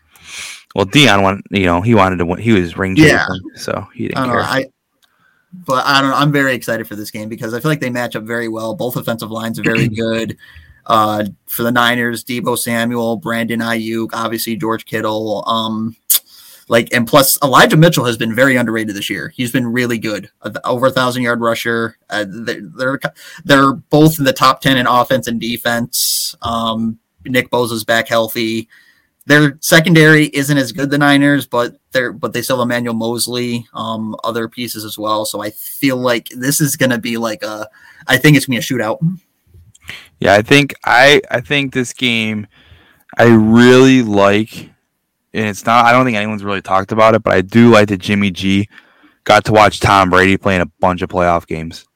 [0.74, 2.38] well, Deion wanted, you know, he wanted to win.
[2.38, 3.26] He was ring Yeah.
[3.26, 4.40] chasing, so he didn't care.
[4.40, 4.66] I,
[5.52, 6.16] but I don't know.
[6.16, 8.74] I'm very excited for this game because I feel like they match up very well.
[8.74, 10.36] Both offensive lines are very good.
[10.86, 15.44] Uh, for the Niners, Deebo Samuel, Brandon Aiyuk, obviously George Kittle.
[15.46, 15.96] Um,
[16.68, 19.32] like and plus Elijah Mitchell has been very underrated this year.
[19.34, 20.30] He's been really good,
[20.64, 21.96] over a thousand yard rusher.
[22.10, 23.00] Uh, they're, they're
[23.44, 26.34] they're both in the top ten in offense and defense.
[26.42, 28.68] Um, Nick Bosa's back healthy.
[29.28, 33.68] Their secondary isn't as good the Niners, but they're but they still have Emmanuel Moseley,
[33.74, 35.26] um, other pieces as well.
[35.26, 37.68] So I feel like this is gonna be like a
[38.06, 38.98] I think it's gonna be a shootout.
[40.18, 42.46] Yeah, I think I I think this game
[43.18, 44.70] I really like
[45.34, 47.88] and it's not I don't think anyone's really talked about it, but I do like
[47.88, 48.66] that Jimmy G
[49.24, 51.86] got to watch Tom Brady playing a bunch of playoff games.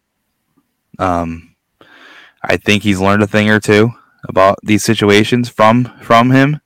[0.99, 1.57] Um
[2.43, 3.91] I think he's learned a thing or two
[4.29, 6.61] about these situations from from him.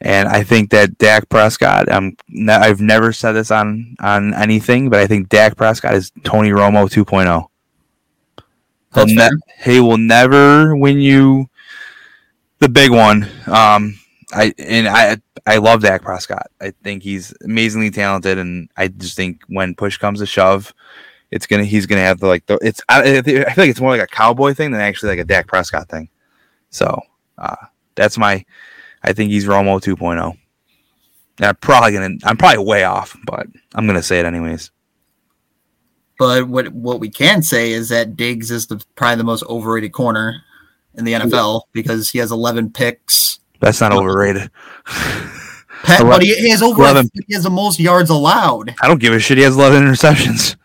[0.00, 2.16] And I think that Dak Prescott, um,
[2.48, 6.82] I've never said this on on anything, but I think Dak Prescott is Tony Romo
[6.82, 6.86] oh.
[6.86, 7.48] 2.0.
[8.94, 9.28] He'll ne-
[9.64, 11.48] he will never win you
[12.58, 13.28] the big one.
[13.46, 13.98] Um,
[14.32, 16.48] I and I I love Dak Prescott.
[16.60, 20.72] I think he's amazingly talented, and I just think when push comes to shove,
[21.30, 23.90] it's gonna he's gonna have the like the it's I, I feel like it's more
[23.90, 26.08] like a cowboy thing than actually like a Dak Prescott thing.
[26.70, 27.00] So
[27.36, 27.56] uh,
[27.94, 28.44] that's my
[29.08, 30.36] I think he's Romo 2.0.
[31.40, 34.70] I'm probably gonna I'm probably way off, but I'm gonna say it anyways.
[36.18, 39.92] But what what we can say is that Diggs is the probably the most overrated
[39.92, 40.42] corner
[40.94, 43.38] in the NFL because he has 11 picks.
[43.60, 44.50] That's not overrated.
[45.84, 47.08] Pe- but he, he has over 11.
[47.28, 48.74] he has the most yards allowed.
[48.82, 49.38] I don't give a shit.
[49.38, 50.56] He has 11 interceptions.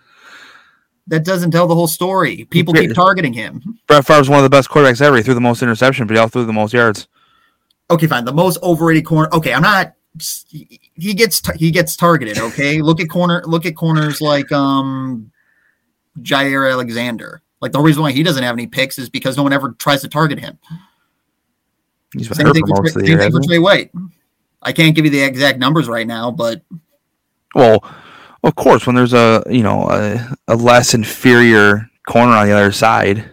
[1.05, 2.45] That doesn't tell the whole story.
[2.45, 3.79] People keep targeting him.
[3.87, 5.17] Brett Favre's one of the best quarterbacks ever.
[5.17, 7.07] He threw the most interception, but he also threw the most yards.
[7.93, 8.25] Okay, fine.
[8.25, 9.29] The most overrated corner.
[9.33, 9.93] Okay, I'm not.
[10.49, 12.39] He gets he gets targeted.
[12.39, 13.43] Okay, look at corner.
[13.45, 15.31] Look at corners like um,
[16.21, 17.41] Jaire Alexander.
[17.61, 20.01] Like the reason why he doesn't have any picks is because no one ever tries
[20.01, 20.57] to target him.
[22.15, 23.19] He's Same thing for for, most Trey, same year.
[23.19, 23.41] thing for?
[23.41, 23.91] Trey White.
[24.61, 26.61] I can't give you the exact numbers right now, but
[27.53, 27.83] Well,
[28.43, 32.71] of course, when there's a you know a, a less inferior corner on the other
[32.71, 33.29] side,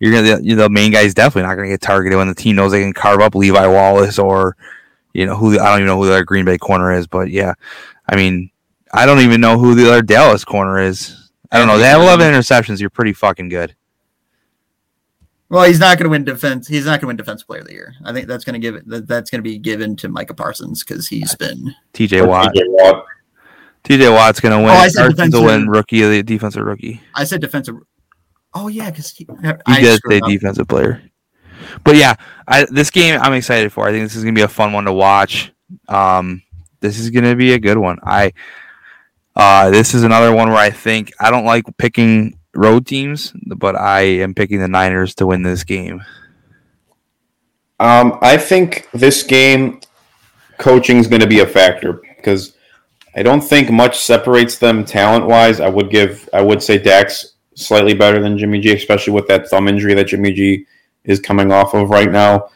[0.00, 2.72] you're gonna the, the main guy's definitely not gonna get targeted when the team knows
[2.72, 4.56] they can carve up Levi Wallace or
[5.12, 7.30] you know who I don't even know who the other Green Bay corner is, but
[7.30, 7.54] yeah,
[8.08, 8.50] I mean
[8.92, 11.30] I don't even know who the other Dallas corner is.
[11.50, 11.78] I don't know.
[11.78, 12.80] They have 11 interceptions.
[12.80, 13.74] You're pretty fucking good.
[15.48, 16.66] well, he's not going to win defense.
[16.66, 17.94] He's not going to win defense player of the year.
[18.04, 18.88] I think that's going to give it.
[18.88, 21.74] That, that's going to be given to Micah Parsons because he's been.
[21.92, 22.54] TJ Watt.
[22.54, 23.04] TJ Watt.
[23.84, 24.70] TJ Watt's gonna oh, win.
[24.70, 27.00] Oh, I said Parsons will defensive- win rookie of the defensive rookie.
[27.14, 27.76] I said defensive.
[28.54, 30.28] Oh yeah, because he, You I did screwed say up.
[30.28, 31.02] defensive player.
[31.82, 32.14] But yeah,
[32.46, 33.88] I, this game I'm excited for.
[33.88, 35.52] I think this is gonna be a fun one to watch.
[35.88, 36.42] Um,
[36.80, 37.98] this is gonna be a good one.
[38.04, 38.32] I
[39.36, 43.74] uh, this is another one where I think I don't like picking road teams, but
[43.74, 46.02] I am picking the Niners to win this game.
[47.80, 49.80] Um, I think this game
[50.58, 52.56] coaching is going to be a factor because
[53.16, 55.58] I don't think much separates them talent wise.
[55.58, 59.48] I would give I would say Dax slightly better than Jimmy G, especially with that
[59.48, 60.66] thumb injury that Jimmy G
[61.04, 62.48] is coming off of right now.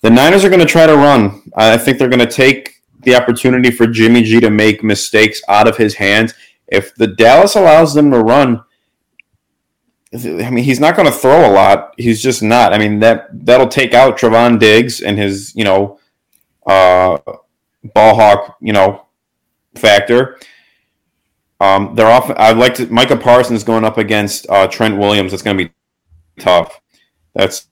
[0.00, 1.42] The Niners are going to try to run.
[1.56, 5.68] I think they're going to take the opportunity for Jimmy G to make mistakes out
[5.68, 6.34] of his hands.
[6.66, 8.64] If the Dallas allows them to run,
[10.14, 11.94] I mean, he's not going to throw a lot.
[11.98, 12.72] He's just not.
[12.72, 15.98] I mean that that'll take out Trevon Diggs and his you know
[16.66, 17.18] uh,
[17.94, 19.06] ball hawk you know
[19.74, 20.38] factor.
[21.60, 22.30] Um, they're off.
[22.36, 22.86] I'd like to.
[22.86, 25.30] Micah Parsons going up against uh, Trent Williams.
[25.30, 25.72] That's going to be
[26.38, 26.80] tough.
[27.34, 27.68] That's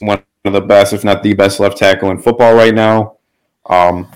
[0.00, 3.18] one of the best, if not the best, left tackle in football right now.
[3.66, 4.10] Um,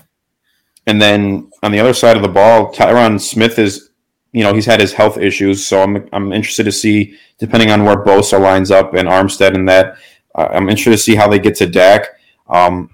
[0.87, 3.89] and then on the other side of the ball, Tyron Smith is,
[4.31, 7.85] you know, he's had his health issues, so I'm I'm interested to see, depending on
[7.85, 9.97] where Bosa lines up and Armstead and that,
[10.35, 12.07] uh, I'm interested to see how they get to Dak.
[12.47, 12.89] Um,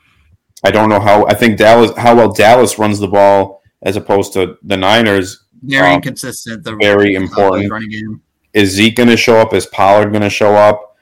[0.63, 1.25] I don't know how.
[1.25, 5.40] I think Dallas, how well Dallas runs the ball as opposed to the Niners.
[5.63, 6.63] Very Um, inconsistent.
[6.63, 7.71] The very important.
[7.71, 8.21] running game.
[8.53, 9.53] Is Zeke going to show up?
[9.53, 10.97] Is Pollard going to show up?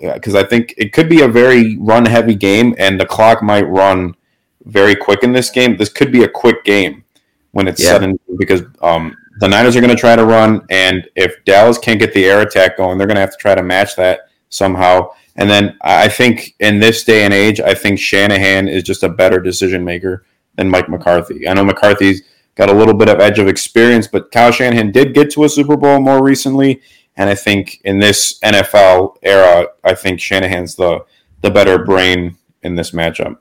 [0.00, 4.14] Because I think it could be a very run-heavy game, and the clock might run
[4.66, 5.76] very quick in this game.
[5.76, 7.04] This could be a quick game
[7.52, 7.92] when it's Yeah.
[7.92, 11.78] set in because um, the Niners are going to try to run, and if Dallas
[11.78, 14.28] can't get the air attack going, they're going to have to try to match that
[14.50, 15.08] somehow.
[15.36, 19.02] And then I I think in this day and age, I think Shanahan is just
[19.02, 20.24] a better decision maker
[20.56, 21.46] than Mike McCarthy.
[21.48, 22.22] I know McCarthy's
[22.56, 25.48] got a little bit of edge of experience, but Kyle Shanahan did get to a
[25.48, 26.82] Super Bowl more recently,
[27.16, 31.04] and I think in this NFL era, I think Shanahan's the
[31.42, 33.36] the better brain in this matchup.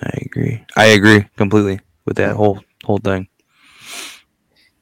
[0.00, 0.64] I agree.
[0.76, 3.28] I agree completely with that whole whole thing.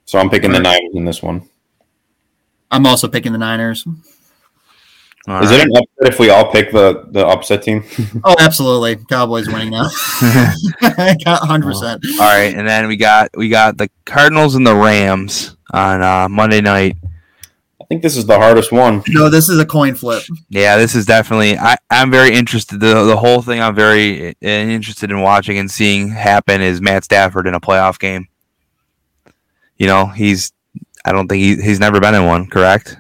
[0.05, 1.49] So I'm picking the Niners in this one.
[2.71, 3.87] I'm also picking the Niners.
[5.29, 5.61] All Is right.
[5.61, 7.83] it an upset if we all pick the the upset team?
[8.25, 8.97] Oh, absolutely.
[9.09, 9.89] Cowboys winning now.
[10.81, 12.05] Hundred percent.
[12.13, 16.29] All right, and then we got we got the Cardinals and the Rams on uh,
[16.29, 16.97] Monday night.
[17.81, 19.03] I think this is the hardest one.
[19.09, 20.23] No, this is a coin flip.
[20.49, 21.57] Yeah, this is definitely.
[21.59, 22.81] I I'm very interested.
[22.81, 27.05] The the whole thing I'm very uh, interested in watching and seeing happen is Matt
[27.05, 28.29] Stafford in a playoff game.
[29.77, 30.53] You know, he's.
[31.05, 32.47] I don't think he, he's never been in one.
[32.49, 32.97] Correct.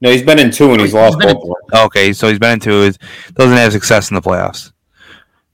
[0.00, 1.58] No, he's been in two and he's He's lost in- both.
[1.72, 2.82] Okay, so he's been in two.
[2.82, 2.98] Is
[3.34, 4.72] doesn't have success in the playoffs.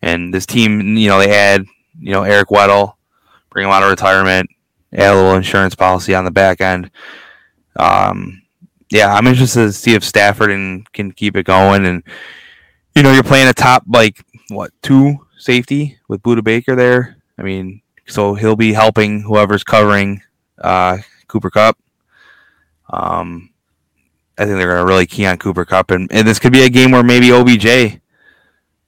[0.02, 1.64] And this team, you know, they had
[2.00, 2.94] you know Eric Weddle,
[3.50, 4.50] bring him out of retirement,
[4.92, 6.90] add a little insurance policy on the back end.
[7.76, 8.42] Um,
[8.90, 11.87] yeah, I'm interested to see if Stafford and can keep it going.
[11.87, 12.02] And
[12.96, 17.16] you know, you're playing a top like what two safety with Budda Baker there.
[17.38, 20.20] I mean, so he'll be helping whoever's covering
[20.61, 21.78] uh, Cooper Kupp.
[22.90, 23.50] Um,
[24.38, 26.64] I think they're going to really key on Cooper Kupp, and, and this could be
[26.64, 28.01] a game where maybe OBJ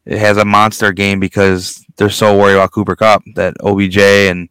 [0.06, 4.50] has a monster game because they're so worried about Cooper Kupp that OBJ and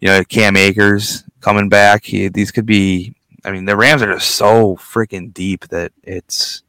[0.00, 2.04] you know Cam Akers coming back.
[2.04, 3.14] He, these could be.
[3.44, 6.62] I mean, the Rams are just so freaking deep that it's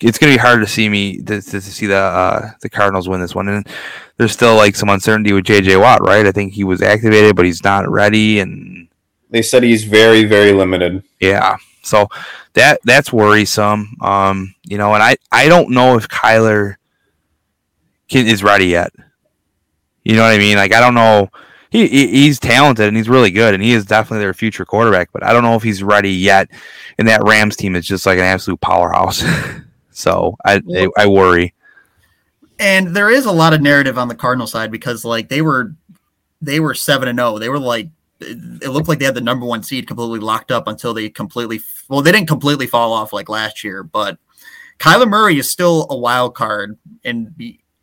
[0.00, 2.70] it's going to be hard to see me to, to, to see the uh, the
[2.70, 3.48] Cardinals win this one.
[3.48, 3.66] And
[4.16, 6.26] there's still like some uncertainty with JJ Watt, right?
[6.26, 8.88] I think he was activated, but he's not ready, and
[9.30, 11.04] They said he's very, very limited.
[11.20, 11.56] yeah.
[11.82, 12.08] So
[12.54, 13.96] that that's worrisome.
[14.00, 16.76] Um, you know, and I I don't know if Kyler
[18.08, 18.92] can, is ready yet.
[20.04, 20.56] You know what I mean?
[20.56, 21.28] Like I don't know.
[21.70, 25.10] He, he he's talented and he's really good and he is definitely their future quarterback.
[25.12, 26.48] But I don't know if he's ready yet.
[26.98, 29.24] And that Rams team is just like an absolute powerhouse.
[29.90, 31.54] so I I, I worry.
[32.58, 35.74] And there is a lot of narrative on the Cardinal side because like they were
[36.40, 37.38] they were seven and zero.
[37.38, 37.88] They were like
[38.22, 41.60] it looked like they had the number one seed completely locked up until they completely
[41.88, 44.18] well they didn't completely fall off like last year, but
[44.78, 47.34] Kyler Murray is still a wild card and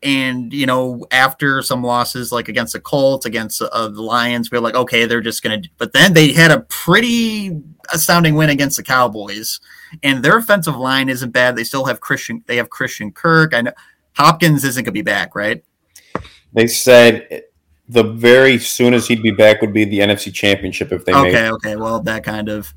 [0.02, 4.58] and you know after some losses like against the Colts against uh, the Lions we
[4.58, 7.62] are like okay they're just gonna but then they had a pretty
[7.94, 9.60] astounding win against the Cowboys
[10.04, 11.56] and their offensive line isn't bad.
[11.56, 13.54] They still have Christian they have Christian Kirk.
[13.54, 13.74] I know
[14.14, 15.64] Hopkins isn't gonna be back right?
[16.54, 17.44] They said
[17.90, 21.50] the very soonest he'd be back would be the NFC Championship if they made okay
[21.50, 22.74] okay well that kind of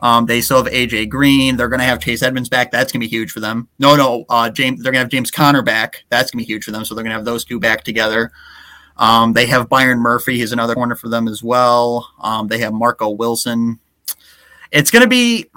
[0.00, 1.56] um, they still have AJ Green.
[1.56, 2.70] They're going to have Chase Edmonds back.
[2.70, 3.68] That's going to be huge for them.
[3.78, 4.82] No, no, uh, James.
[4.82, 6.04] They're going to have James Conner back.
[6.10, 6.84] That's going to be huge for them.
[6.84, 8.30] So they're going to have those two back together.
[8.98, 10.36] Um, they have Byron Murphy.
[10.36, 12.10] He's another corner for them as well.
[12.20, 13.80] Um, they have Marco Wilson.
[14.70, 15.50] It's going to be.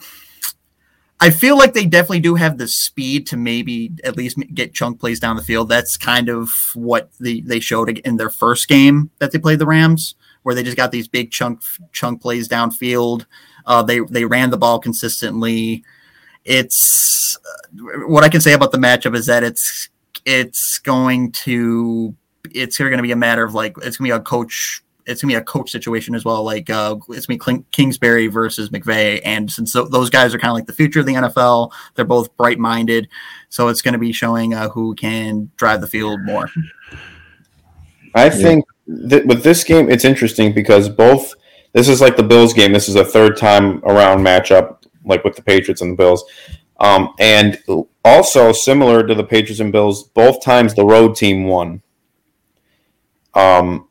[1.19, 4.99] I feel like they definitely do have the speed to maybe at least get chunk
[4.99, 5.67] plays down the field.
[5.67, 9.65] That's kind of what the, they showed in their first game that they played the
[9.65, 13.25] Rams, where they just got these big chunk chunk plays downfield.
[13.65, 15.83] Uh, they they ran the ball consistently.
[16.45, 17.37] It's
[18.05, 19.89] what I can say about the matchup is that it's
[20.23, 22.15] it's going to
[22.53, 25.21] it's going to be a matter of like it's going to be a coach it's
[25.21, 26.43] going to be a coach situation as well.
[26.43, 30.39] Like uh, it's going to be Kingsbury versus McVay, and since th- those guys are
[30.39, 33.07] kind of like the future of the NFL, they're both bright minded.
[33.49, 36.49] So it's going to be showing uh, who can drive the field more.
[38.13, 41.33] I think that with this game, it's interesting because both.
[41.73, 42.71] This is like the Bills game.
[42.73, 46.23] This is a third time around matchup like with the Patriots and the Bills.
[46.79, 47.59] Um, and
[48.05, 51.81] also similar to the Patriots and Bills, both times the road team won.
[53.33, 53.87] Um,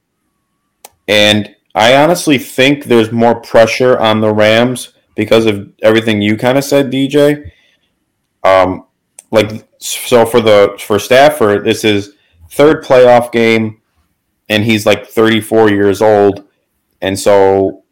[1.08, 6.58] and I honestly think there's more pressure on the Rams because of everything you kind
[6.58, 7.50] of said, DJ.
[8.44, 8.86] Um,
[9.30, 12.14] like so for the for Stafford, this is
[12.50, 13.80] third playoff game,
[14.48, 16.44] and he's like 34 years old,
[17.00, 17.82] and so.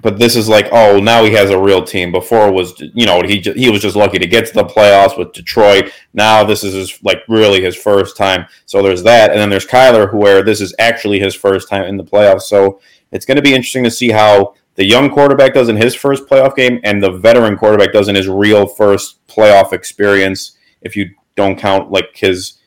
[0.00, 2.12] But this is like, oh, now he has a real team.
[2.12, 5.32] Before was, you know, he he was just lucky to get to the playoffs with
[5.32, 5.90] Detroit.
[6.12, 8.46] Now this is his like really his first time.
[8.66, 11.84] So there's that, and then there's Kyler, who where this is actually his first time
[11.84, 12.42] in the playoffs.
[12.42, 12.80] So
[13.12, 16.26] it's going to be interesting to see how the young quarterback does in his first
[16.26, 21.10] playoff game and the veteran quarterback does in his real first playoff experience if you
[21.34, 22.58] don't count like his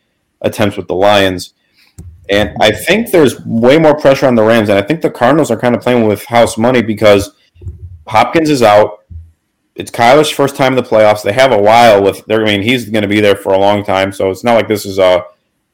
[0.42, 1.54] attempts with the Lions.
[2.32, 5.52] And I think there's way more pressure on the Rams, and I think the Cardinals
[5.52, 7.36] are kind of playing with house money because
[8.08, 9.00] Hopkins is out.
[9.76, 11.24] It's Kyler's first time in the playoffs.
[11.24, 12.24] They have a while with.
[12.32, 14.70] I mean, he's going to be there for a long time, so it's not like
[14.70, 15.26] this is a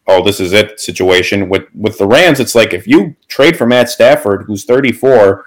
[0.08, 1.48] oh this is it situation.
[1.48, 5.46] With with the Rams, it's like if you trade for Matt Stafford, who's 34,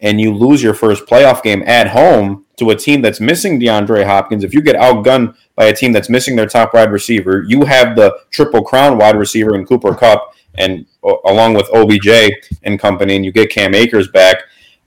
[0.00, 4.04] and you lose your first playoff game at home to a team that's missing DeAndre
[4.04, 7.64] Hopkins, if you get outgunned by a team that's missing their top wide receiver, you
[7.64, 12.32] have the triple crown wide receiver in Cooper Kupp, and uh, along with OBJ
[12.62, 14.36] and company, and you get Cam Akers back.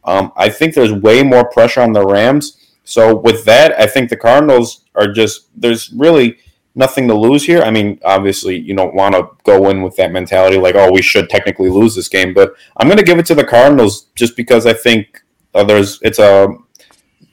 [0.04, 2.58] Um, I think there's way more pressure on the Rams.
[2.84, 6.38] So with that, I think the Cardinals are just there's really
[6.76, 7.62] nothing to lose here.
[7.62, 11.02] I mean, obviously, you don't want to go in with that mentality like, oh, we
[11.02, 14.36] should technically lose this game, but I'm going to give it to the Cardinals just
[14.36, 16.50] because I think uh, there's it's a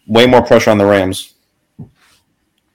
[0.07, 1.32] way more pressure on the Rams.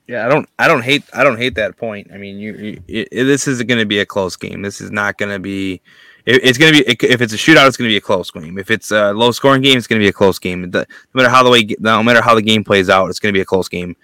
[0.08, 2.12] Yeah, I don't, I don't hate, I don't hate that point.
[2.14, 4.62] I mean, you, you it, this is going to be a close game.
[4.62, 5.82] This is not going to be.
[6.26, 8.32] It, it's going to be if it's a shootout, it's going to be a close
[8.32, 8.58] game.
[8.58, 10.62] If it's a low scoring game, it's going to be a close game.
[10.72, 13.38] no matter how the way, no matter how the game plays out, it's going to
[13.38, 13.98] be a close game.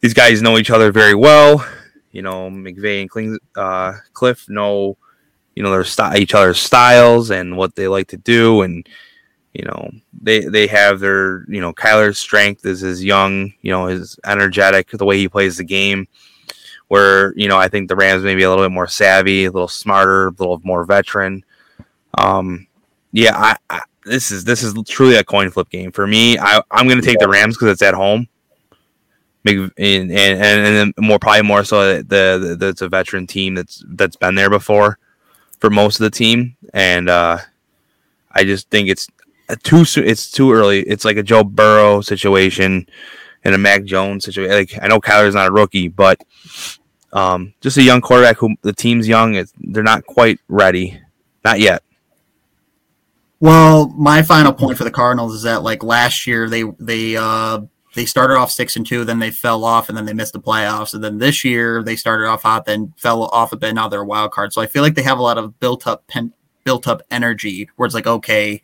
[0.00, 1.66] These guys know each other very well.
[2.12, 4.96] You know, McVay and Kling, uh, Kliff know,
[5.54, 8.88] you know, their st- each other's styles and what they like to do, and
[9.58, 9.90] you know
[10.22, 14.90] they they have their you know Kyler's strength is his young you know his energetic
[14.90, 16.06] the way he plays the game
[16.86, 19.50] where you know I think the Rams may be a little bit more savvy a
[19.50, 21.44] little smarter a little more veteran.
[22.16, 22.68] Um
[23.10, 26.38] yeah I, I this is this is truly a coin flip game for me.
[26.38, 28.28] I I'm gonna take the Rams because it's at home.
[29.44, 34.14] And, and and more probably more so the, the it's a veteran team that's that's
[34.14, 34.98] been there before
[35.58, 36.56] for most of the team.
[36.74, 37.38] And uh
[38.32, 39.08] I just think it's
[39.56, 40.06] too soon.
[40.06, 40.80] It's too early.
[40.80, 42.86] It's like a Joe Burrow situation
[43.44, 44.52] and a Mac Jones situation.
[44.52, 46.22] Like I know Kyler's not a rookie, but
[47.12, 49.34] um, just a young quarterback who the team's young.
[49.34, 51.00] It's, they're not quite ready,
[51.44, 51.82] not yet.
[53.40, 57.60] Well, my final point for the Cardinals is that like last year they they uh,
[57.94, 60.40] they started off six and two, then they fell off, and then they missed the
[60.40, 63.74] playoffs, and then this year they started off hot, then fell off a bit.
[63.74, 65.86] Now they're a wild card, so I feel like they have a lot of built
[65.86, 66.32] up pen,
[66.64, 68.60] built up energy where it's like okay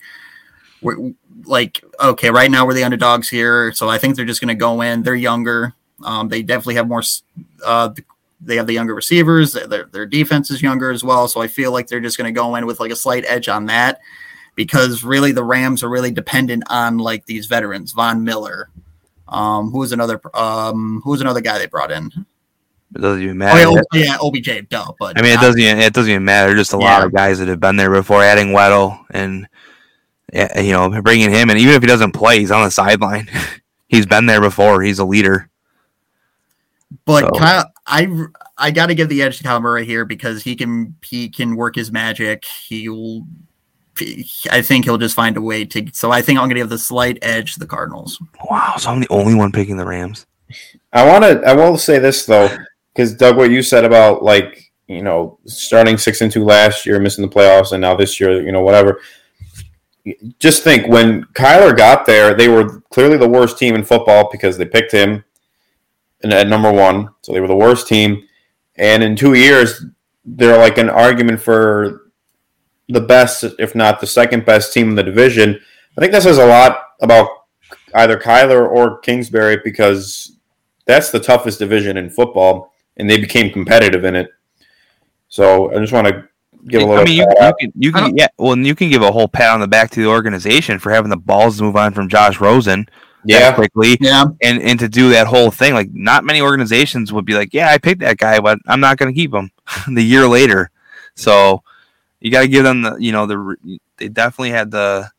[0.84, 1.12] we're
[1.44, 4.54] like okay right now we're the underdogs here so i think they're just going to
[4.54, 5.74] go in they're younger
[6.04, 7.02] um, they definitely have more
[7.64, 7.90] uh,
[8.40, 11.72] they have the younger receivers their, their defense is younger as well so i feel
[11.72, 14.00] like they're just going to go in with like a slight edge on that
[14.54, 18.70] because really the rams are really dependent on like these veterans von miller
[19.26, 22.10] um, who was another um, who was another guy they brought in
[22.94, 23.60] it doesn't even matter.
[23.66, 24.92] Oh, yeah, OBJ, duh.
[25.00, 25.60] But I mean, it doesn't.
[25.60, 26.54] Even, it doesn't even matter.
[26.54, 26.84] Just a yeah.
[26.84, 28.22] lot of guys that have been there before.
[28.22, 29.48] Adding Weddle and
[30.34, 33.30] you know, bringing him, and even if he doesn't play, he's on the sideline.
[33.88, 34.82] he's been there before.
[34.82, 35.48] He's a leader.
[37.04, 37.30] But so.
[37.30, 38.08] Kyle, I
[38.58, 41.56] I got to give the edge to Kyle Murray here because he can he can
[41.56, 42.44] work his magic.
[42.44, 43.26] He'll
[44.50, 45.86] I think he'll just find a way to.
[45.92, 48.20] So I think I'm going to give the slight edge to the Cardinals.
[48.50, 50.26] Wow, so I'm the only one picking the Rams.
[50.92, 51.42] I want to.
[51.46, 52.56] I will say this though,
[52.92, 56.98] because Doug, what you said about like you know starting six and two last year,
[56.98, 59.00] missing the playoffs, and now this year, you know whatever
[60.38, 64.58] just think when Kyler got there, they were clearly the worst team in football because
[64.58, 65.24] they picked him
[66.22, 67.08] at number one.
[67.22, 68.26] So they were the worst team.
[68.76, 69.84] And in two years,
[70.24, 72.10] they're like an argument for
[72.88, 75.58] the best, if not the second best team in the division.
[75.96, 77.28] I think that says a lot about
[77.94, 80.36] either Kyler or Kingsbury because
[80.84, 84.30] that's the toughest division in football, and they became competitive in it.
[85.28, 86.28] So I just want to
[86.68, 87.00] give a little.
[87.00, 88.28] I mean, you, you, can, you can, yeah.
[88.38, 91.10] Well, you can give a whole pat on the back to the organization for having
[91.10, 92.86] the balls to move on from Josh Rosen.
[93.24, 93.96] Yeah, quickly.
[94.00, 97.54] Yeah, and and to do that whole thing, like not many organizations would be like,
[97.54, 99.50] yeah, I picked that guy, but I'm not going to keep him
[99.88, 100.70] the year later.
[101.14, 101.62] So
[102.20, 105.10] you got to give them the, you know, the they definitely had the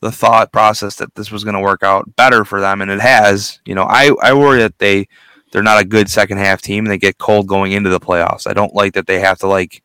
[0.00, 3.00] the thought process that this was going to work out better for them, and it
[3.00, 3.60] has.
[3.64, 5.08] You know, I I worry that they
[5.50, 6.84] they're not a good second half team.
[6.84, 8.46] and They get cold going into the playoffs.
[8.46, 9.82] I don't like that they have to like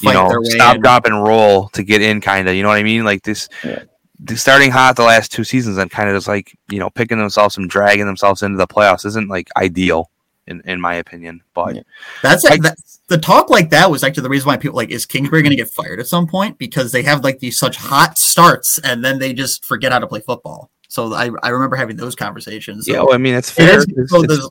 [0.00, 0.80] you know stop, in.
[0.82, 2.20] drop, and roll to get in.
[2.20, 3.04] Kind of, you know what I mean?
[3.04, 3.48] Like this.
[3.64, 3.84] Yeah.
[4.20, 7.18] the Starting hot the last two seasons and kind of just like you know picking
[7.18, 10.10] themselves and dragging themselves into the playoffs isn't like ideal
[10.46, 11.42] in, in my opinion.
[11.54, 11.82] But Yeah.
[12.22, 15.06] That's, I- that's the talk like that was actually the reason why people like is
[15.06, 18.18] Kingsbury going to get fired at some point because they have like these such hot
[18.18, 20.70] starts and then they just forget how to play football.
[20.88, 22.86] So I, I remember having those conversations.
[22.86, 23.78] So yeah, well, I mean it's fair.
[23.78, 24.48] is- It's- so it's-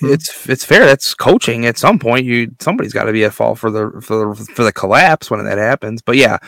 [0.00, 0.84] there's- it's it's fair.
[0.86, 1.66] That's coaching.
[1.66, 4.64] At some point, you somebody's got to be at fault for the for the for
[4.64, 6.02] the collapse when that happens.
[6.02, 6.38] But yeah,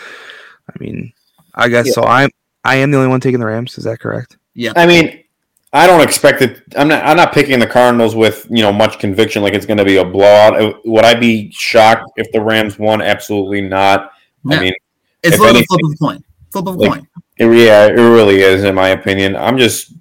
[0.68, 1.12] I mean,
[1.54, 1.92] I guess Yeah.
[1.92, 2.02] so.
[2.04, 2.30] I'm
[2.64, 3.76] I am the only one taking the Rams.
[3.78, 4.36] Is that correct?
[4.54, 5.24] yeah, I mean,
[5.72, 6.62] I don't expect it.
[6.76, 7.04] I'm not.
[7.04, 9.96] I'm not picking the Cardinals with you know much conviction, like it's going to be
[9.96, 10.60] a blowout.
[10.60, 13.00] Uh, Would I be shocked if the Rams won?
[13.02, 14.12] Absolutely not.
[14.44, 14.56] Yeah.
[14.56, 14.74] I mean,
[15.22, 16.24] it's if a little flip of a coin.
[16.52, 17.06] Flip of a Like- coin.
[17.38, 19.34] it, yeah, it really is, in my opinion.
[19.36, 19.94] I'm just,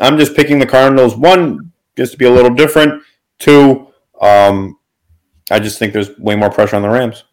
[0.00, 1.16] I'm just picking the Cardinals.
[1.16, 3.02] One, just to be a little different.
[3.38, 3.88] Two,
[4.20, 4.78] um,
[5.50, 7.24] I just think there's way more pressure on the Rams.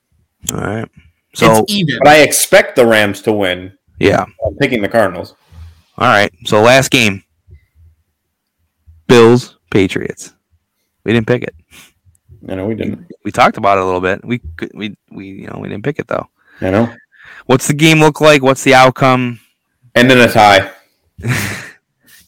[0.53, 0.87] All right.
[1.33, 1.97] So it's even.
[1.99, 3.77] But I expect the Rams to win.
[3.99, 4.25] yeah.
[4.45, 5.35] I'm picking the Cardinals.
[5.97, 6.31] All right.
[6.45, 7.23] So last game,
[9.07, 10.33] Bills Patriots.
[11.03, 11.55] We didn't pick it.
[12.49, 13.07] I know we didn't.
[13.23, 14.25] We talked about it a little bit.
[14.25, 16.27] We could- we we you know we didn't pick it though.
[16.59, 16.93] I know.
[17.45, 18.41] What's the game look like?
[18.41, 19.39] What's the outcome?
[19.95, 20.71] And then a tie.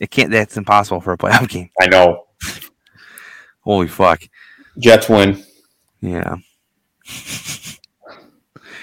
[0.04, 0.30] It can't.
[0.32, 1.70] That's impossible for a playoff game.
[1.80, 2.26] I know.
[3.62, 4.22] Holy fuck.
[4.78, 5.42] Jets win.
[6.02, 6.36] Yeah.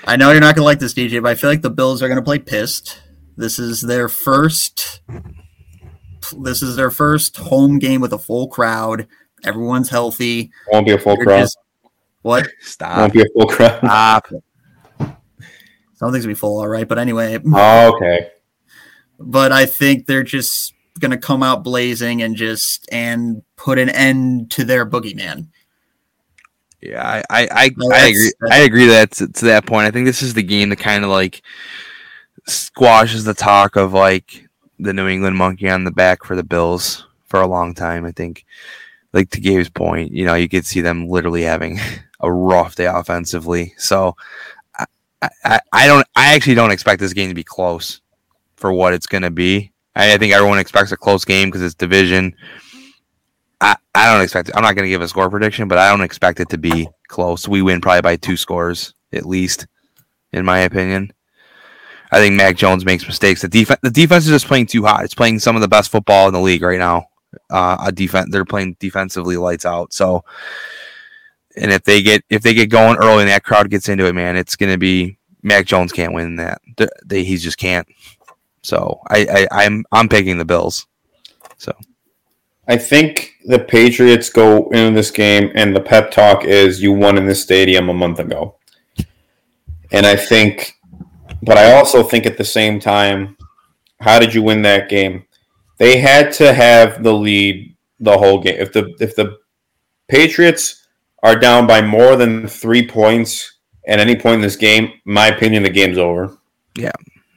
[0.06, 2.02] I know you're not going to like this, DJ, but I feel like the Bills
[2.02, 3.02] are going to play pissed.
[3.36, 5.02] This is their first.
[6.42, 9.06] This is their first home game with a full crowd.
[9.44, 10.50] Everyone's healthy.
[10.72, 11.40] Won't be a full They're crowd.
[11.40, 11.58] just-
[12.22, 12.48] what?
[12.60, 12.96] Stop.
[12.96, 13.78] Won't be a full crowd.
[13.78, 14.26] Stop.
[15.96, 16.88] Something's gonna be full, all right.
[16.88, 18.30] But anyway, Oh, okay.
[19.18, 24.50] but I think they're just gonna come out blazing and just and put an end
[24.52, 25.46] to their boogeyman.
[26.80, 28.32] Yeah, I I, I, No, I agree.
[28.40, 29.86] that's- I agree that to, to that point.
[29.86, 31.42] I think this is the game that kind of like
[32.46, 34.46] squashes the talk of like
[34.78, 38.04] the New England monkey on the back for the Bills for a long time.
[38.06, 38.44] I think,
[39.12, 41.78] like to Gabe's point, you know, you could see them literally having
[42.20, 43.74] a rough day offensively.
[43.76, 44.16] So
[44.78, 44.86] I,
[45.44, 46.06] I, I don't.
[46.16, 48.00] I actually don't expect this game to be close
[48.56, 49.70] for what it's going to be.
[49.94, 52.34] I, I think everyone expects a close game because it's division.
[53.60, 54.56] I, I don't expect it.
[54.56, 56.88] I'm not going to give a score prediction, but I don't expect it to be
[57.08, 57.46] close.
[57.46, 59.66] We win probably by two scores at least,
[60.32, 61.12] in my opinion.
[62.12, 63.42] I think Mac Jones makes mistakes.
[63.42, 65.04] The defense, the defense is just playing too hot.
[65.04, 67.06] It's playing some of the best football in the league right now.
[67.48, 69.92] Uh, a defense, they're playing defensively lights out.
[69.92, 70.24] So,
[71.56, 74.14] and if they get if they get going early and that crowd gets into it,
[74.14, 76.60] man, it's going to be Mac Jones can't win that.
[76.76, 77.86] They, they, he just can't.
[78.62, 80.86] So I, I I'm I'm picking the Bills.
[81.58, 81.72] So
[82.68, 87.18] I think the Patriots go into this game, and the pep talk is you won
[87.18, 88.56] in this stadium a month ago.
[89.92, 90.78] And I think,
[91.42, 93.36] but I also think at the same time,
[94.00, 95.24] how did you win that game?
[95.78, 98.56] They had to have the lead the whole game.
[98.58, 99.38] If the if the
[100.08, 100.86] Patriots
[101.22, 105.62] are down by more than three points at any point in this game, my opinion,
[105.62, 106.38] the game's over.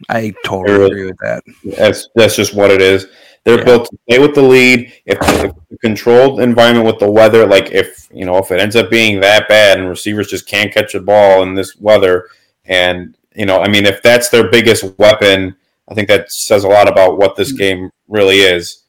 [0.09, 0.91] I totally Really?
[0.91, 1.43] agree with that.
[1.77, 3.07] That's that's just what it is.
[3.43, 3.65] They're Yeah.
[3.65, 4.93] built to stay with the lead.
[5.05, 8.89] If, the controlled environment with the weather, like if you know, if it ends up
[8.89, 12.27] being that bad and receivers just can't catch a ball in this weather,
[12.65, 15.55] and you know, I mean, if that's their biggest weapon,
[15.89, 17.57] I think that says a lot about what this mm.
[17.57, 18.83] game really is.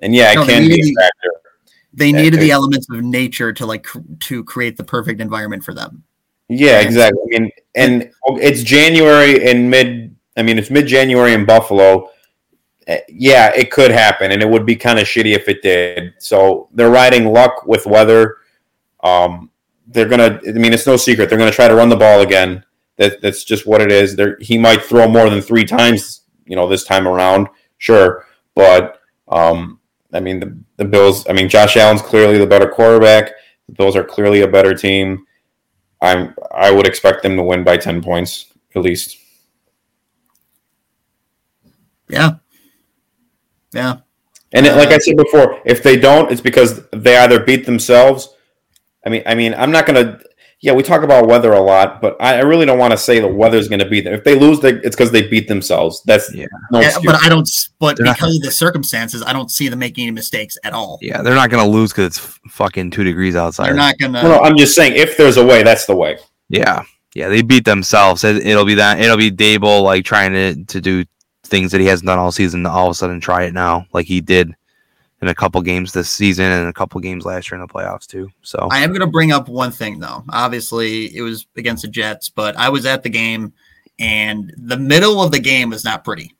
[0.00, 1.30] And yeah, it No, they can be a factor.
[1.92, 5.74] They needed the elements of nature to like cr- to create the perfect environment for
[5.74, 6.04] them.
[6.48, 7.20] Yeah, exactly.
[7.22, 10.09] I mean, and oh, it's January in mid.
[10.36, 12.10] I mean, it's mid January in Buffalo.
[12.88, 16.14] Uh, Yeah, it could happen, and it would be kind of shitty if it did.
[16.18, 18.36] So they're riding luck with weather.
[19.02, 19.50] Um,
[19.86, 20.40] they're gonna.
[20.46, 22.64] I mean, it's no secret they're gonna try to run the ball again.
[22.96, 24.14] That that's just what it is.
[24.16, 26.22] There, he might throw more than three times.
[26.44, 29.80] You know, this time around, sure, but um,
[30.12, 31.26] I mean, the the Bills.
[31.28, 33.32] I mean, Josh Allen's clearly the better quarterback.
[33.68, 35.26] The Bills are clearly a better team.
[36.02, 39.16] I'm I would expect them to win by ten points at least.
[42.10, 42.30] Yeah,
[43.72, 43.96] yeah.
[44.52, 47.66] And it, like I uh, said before, if they don't, it's because they either beat
[47.66, 48.28] themselves.
[49.06, 50.20] I mean, I mean, I'm not gonna.
[50.62, 53.18] Yeah, we talk about weather a lot, but I, I really don't want to say
[53.18, 54.12] the weather's going to beat them.
[54.12, 56.02] If they lose, they, it's because they beat themselves.
[56.04, 56.48] That's Yeah.
[56.70, 57.06] no Yeah, excuse.
[57.06, 57.48] but I don't.
[57.78, 60.74] But They're not- because of the circumstances, I don't see them making any mistakes at
[60.74, 60.98] all.
[61.00, 63.68] Yeah, they're not going to lose because it's fucking two degrees outside.
[63.68, 64.22] They're not gonna.
[64.22, 66.18] no, no, I'm just saying, if there's a way, that's the way.
[66.50, 66.82] Yeah,
[67.14, 68.22] yeah, they beat themselves.
[68.24, 69.00] It, it'll be that.
[69.00, 71.06] It'll be Daboll like trying to to do
[71.50, 73.86] things that he hasn't done all season to all of a sudden try it now,
[73.92, 74.54] like he did
[75.20, 78.06] in a couple games this season and a couple games last year in the playoffs
[78.06, 78.30] too.
[78.42, 80.24] So I am going to bring up one thing though.
[80.30, 83.52] Obviously, it was against the Jets, but I was at the game,
[83.98, 86.34] and the middle of the game was not pretty.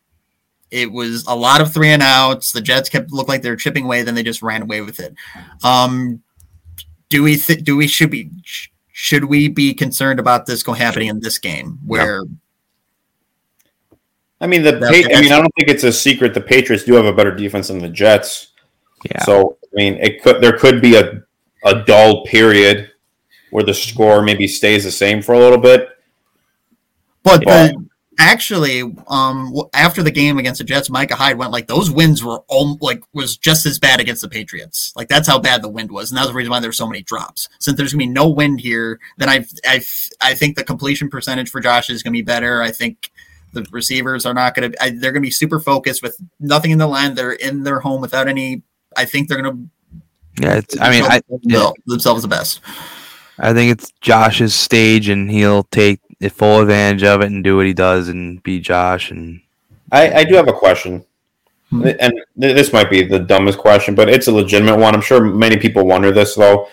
[0.70, 2.52] It was a lot of three and outs.
[2.52, 5.00] The Jets kept looked like they were chipping away, then they just ran away with
[5.00, 5.14] it.
[5.64, 6.22] Um,
[7.08, 8.30] do we th- do we should be
[8.92, 12.22] should we be concerned about this going happening in this game where
[14.40, 16.32] I mean, the Pa- I mean, I don't think it's a secret.
[16.34, 18.48] The Patriots do have a better defense than the Jets.
[19.10, 21.22] yeah, So I mean, it could there could be a
[21.64, 22.90] a dull period
[23.50, 25.88] where the score maybe stays the same for a little bit.
[27.22, 27.66] But Yeah.
[27.66, 27.86] the,
[28.18, 32.42] actually, um, after the game against the Jets, Micah Hyde went like those wins were
[32.48, 34.92] all, like was just as bad against the Patriots.
[34.96, 37.02] Like that's how bad the wind was, and that's the reason why there's so many
[37.02, 37.48] drops.
[37.58, 39.82] Since there's gonna be no wind here, then I I
[40.22, 42.62] I think the completion percentage for Josh is gonna be better.
[42.62, 43.10] I think
[43.52, 47.14] the receivers are not gonna they're gonna be super focused with nothing in the line.
[47.14, 48.62] They're in their home without any.
[48.96, 49.58] I think they're gonna.
[50.40, 50.54] yeah.
[50.56, 52.60] It's, I mean, I themselves- themselves the best.
[53.38, 57.64] I think it's Josh's stage, and he'll take full advantage of it and do what
[57.66, 59.10] he does and be Josh.
[59.10, 59.40] And
[59.90, 61.04] I, I do have a question,
[61.70, 61.88] Hmm.
[61.98, 64.94] and this might be the dumbest question, but it's a legitimate one.
[64.94, 66.68] I'm sure many people wonder this though.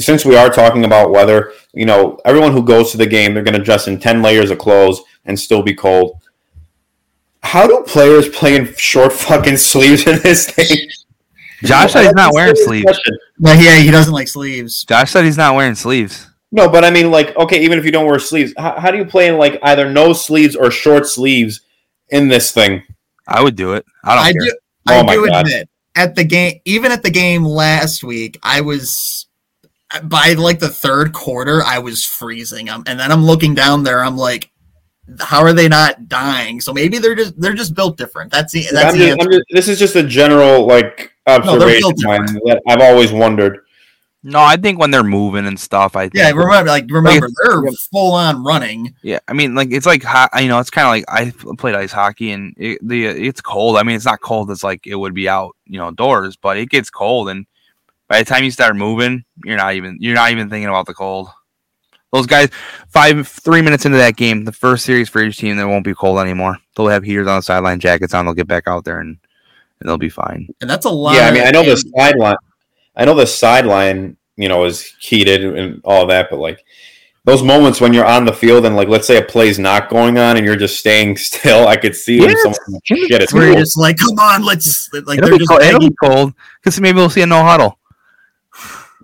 [0.00, 3.42] Since we are talking about weather, you know, everyone who goes to the game, they're
[3.42, 6.20] going to dress in ten layers of clothes and still be cold.
[7.42, 10.88] How do players play in short fucking sleeves in this thing?
[11.62, 12.84] Josh said he's not wearing sleeves.
[12.84, 13.18] question.
[13.38, 14.84] But yeah, he doesn't like sleeves.
[14.84, 16.26] Josh said he's not wearing sleeves.
[16.50, 18.98] No, but I mean, like, okay, even if you don't wear sleeves, how, how do
[18.98, 21.60] you play in like either no sleeves or short sleeves
[22.08, 22.82] in this thing?
[23.26, 23.84] I would do it.
[24.04, 24.40] I don't I care.
[24.40, 24.58] do.
[24.90, 25.46] Oh I my do God.
[25.46, 29.26] admit at the game, even at the game last week, I was
[30.04, 32.68] by like the third quarter, I was freezing.
[32.70, 34.50] Um, and then I'm looking down there, I'm like,
[35.20, 36.60] how are they not dying?
[36.60, 38.30] So maybe they're just they're just built different.
[38.30, 39.26] That's the that's I'm the just, answer.
[39.26, 43.12] I'm just, this is just a general like observation built of mine that I've always
[43.12, 43.60] wondered.
[44.24, 46.16] No, I think when they're moving and stuff, I think.
[46.16, 48.94] yeah, remember like remember it's- they're full on running.
[49.02, 51.76] Yeah, I mean, like it's like ho- you know, it's kind of like I played
[51.76, 53.76] ice hockey and it, the it's cold.
[53.76, 56.56] I mean, it's not cold as like it would be out, you know, doors, but
[56.58, 57.46] it gets cold, and
[58.08, 60.94] by the time you start moving, you're not even you're not even thinking about the
[60.94, 61.28] cold.
[62.12, 62.48] Those guys,
[62.88, 65.94] five three minutes into that game, the first series for each team, they won't be
[65.94, 66.56] cold anymore.
[66.74, 68.24] They'll have heaters on the sideline, jackets on.
[68.24, 69.18] They'll get back out there and,
[69.80, 70.48] and they'll be fine.
[70.60, 71.14] And that's a lot.
[71.14, 72.36] Yeah, I mean, I know the sideline.
[72.96, 76.64] I know the sideline, you know, is heated and all that, but like
[77.24, 80.16] those moments when you're on the field and like, let's say a play's not going
[80.16, 82.30] on and you're just staying still, I could see them.
[82.30, 82.42] Yes.
[82.42, 85.50] Someone, shit, it's where you're just like, come on, let's like It'll they're be, just
[85.50, 85.62] cold.
[85.62, 86.32] It'll be cold
[86.62, 87.78] because maybe we'll see a no huddle.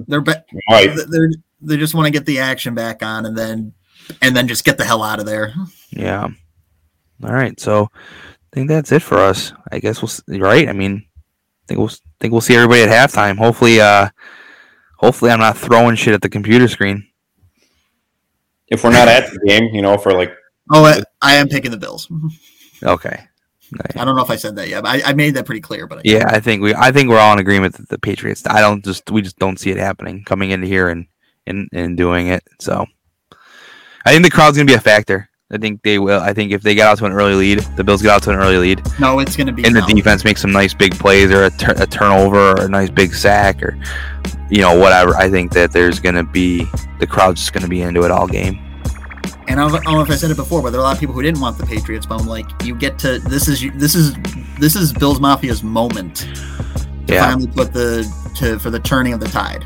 [0.09, 0.33] they're be-
[0.71, 0.91] Right.
[1.09, 1.31] they're
[1.65, 3.73] they just want to get the action back on and then
[4.21, 5.53] and then just get the hell out of there.
[5.91, 6.29] Yeah.
[7.23, 7.59] All right.
[7.59, 9.53] So I think that's it for us.
[9.73, 10.69] I guess we'll s- right.
[10.69, 11.91] I mean, I think we'll
[12.21, 13.39] think we'll see everybody at halftime.
[13.39, 14.09] Hopefully, uh,
[14.99, 17.07] hopefully I'm not throwing shit at the computer screen.
[18.69, 20.35] If we're not at the game, you know, for like,
[20.73, 22.11] Oh, I, I am picking the Bills.
[22.83, 23.19] Okay.
[23.97, 25.87] I don't know if I said that yet, but I, I made that pretty clear.
[25.87, 28.43] But I, Yeah, I think we I think we're all in agreement that the Patriots.
[28.47, 31.07] I don't just we just don't see it happening coming into here and
[31.47, 32.43] and and doing it.
[32.61, 32.87] So
[34.05, 35.29] I think the crowd's gonna be a factor.
[35.53, 36.21] I think they will.
[36.21, 38.31] I think if they get out to an early lead, the Bills get out to
[38.31, 39.87] an early lead, no, it's going to be and the no.
[39.87, 43.15] defense makes some nice big plays or a, tur- a turnover or a nice big
[43.15, 43.79] sack or
[44.51, 45.15] you know whatever.
[45.15, 46.67] I think that there's gonna be
[46.99, 48.59] the crowd's just gonna be into it all game.
[49.47, 51.01] And I don't, know if I said it before, but there are a lot of
[51.01, 52.07] people who didn't want the Patriots.
[52.07, 54.15] But I'm like, you get to this is this is
[54.59, 56.27] this is Bills Mafia's moment
[57.07, 59.65] to Yeah, finally put the to for the turning of the tide.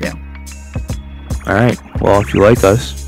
[0.00, 0.25] All
[1.54, 1.78] right.
[2.00, 3.04] Well, if you like us,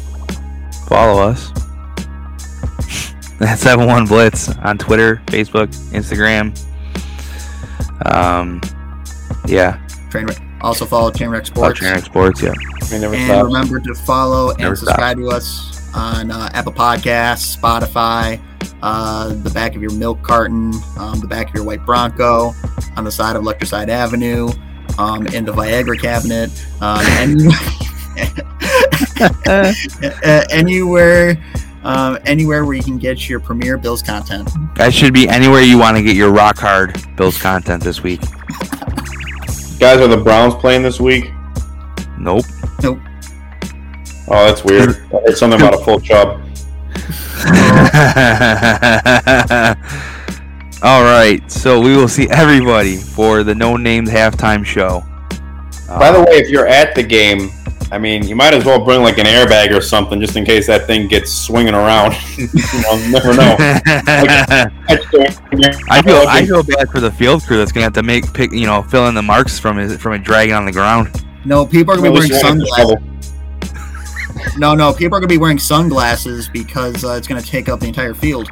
[0.88, 1.50] follow us.
[3.38, 6.56] That's Seven One Blitz on Twitter, Facebook, Instagram.
[8.12, 8.60] Um,
[9.46, 9.78] yeah,
[10.10, 10.44] Trainwreck.
[10.60, 11.78] Also follow Trainwreck Sports.
[11.78, 11.80] Sports.
[11.80, 12.42] Generic Sports.
[12.42, 12.52] Yeah.
[12.90, 13.44] we never And stop.
[13.46, 18.40] remember to follow Never and subscribe to us on uh, Apple Podcasts, Spotify,
[18.82, 22.52] uh, the back of your milk carton, um, the back of your white Bronco,
[22.96, 24.48] on the side of Electricide Avenue,
[24.98, 27.50] um, in the Viagra cabinet, um, and uh,
[30.50, 31.42] anywhere,
[31.82, 34.50] um, anywhere where you can get your premier Bills content.
[34.76, 38.20] That should be anywhere you want to get your rock hard Bills content this week.
[39.78, 41.30] Guys, are the Browns playing this week?
[42.18, 42.44] Nope.
[42.82, 42.98] Nope.
[44.30, 44.90] Oh, that's weird.
[45.14, 46.40] I heard something about a full chub.
[50.82, 51.40] All right.
[51.50, 55.02] So we will see everybody for the no named halftime show.
[55.88, 57.50] By the way, if you're at the game,
[57.90, 60.66] I mean, you might as well bring like an airbag or something just in case
[60.66, 62.14] that thing gets swinging around.
[62.36, 62.46] you
[62.82, 63.56] know, you never know.
[65.88, 68.52] I feel I feel bad for the field crew that's gonna have to make pick
[68.52, 71.24] you know fill in the marks from his from a dragon on the ground.
[71.46, 73.04] No, people are gonna be wearing this one is sunglasses.
[74.56, 77.86] No, no, people are gonna be wearing sunglasses because uh, it's gonna take up the
[77.86, 78.50] entire field.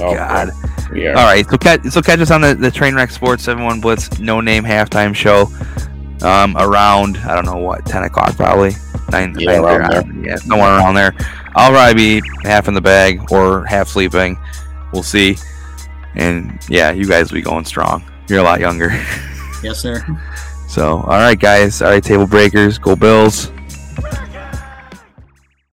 [0.00, 0.50] Oh, God.
[0.92, 1.16] We are.
[1.16, 4.18] All right, so catch so catch us on the the Trainwreck Sports Seven One Blitz
[4.18, 5.48] No Name halftime show.
[6.22, 8.72] Um, around I don't know what ten o'clock probably
[9.10, 10.24] nine Yeah, nine- around there.
[10.30, 11.14] yeah somewhere around there.
[11.56, 14.38] I'll probably be half in the bag or half sleeping.
[14.92, 15.36] We'll see.
[16.14, 18.04] And yeah, you guys will be going strong.
[18.28, 18.88] You're a lot younger.
[19.62, 20.04] Yes, sir.
[20.68, 21.82] So all right, guys.
[21.82, 22.78] All right, table breakers.
[22.78, 23.50] Go Bills.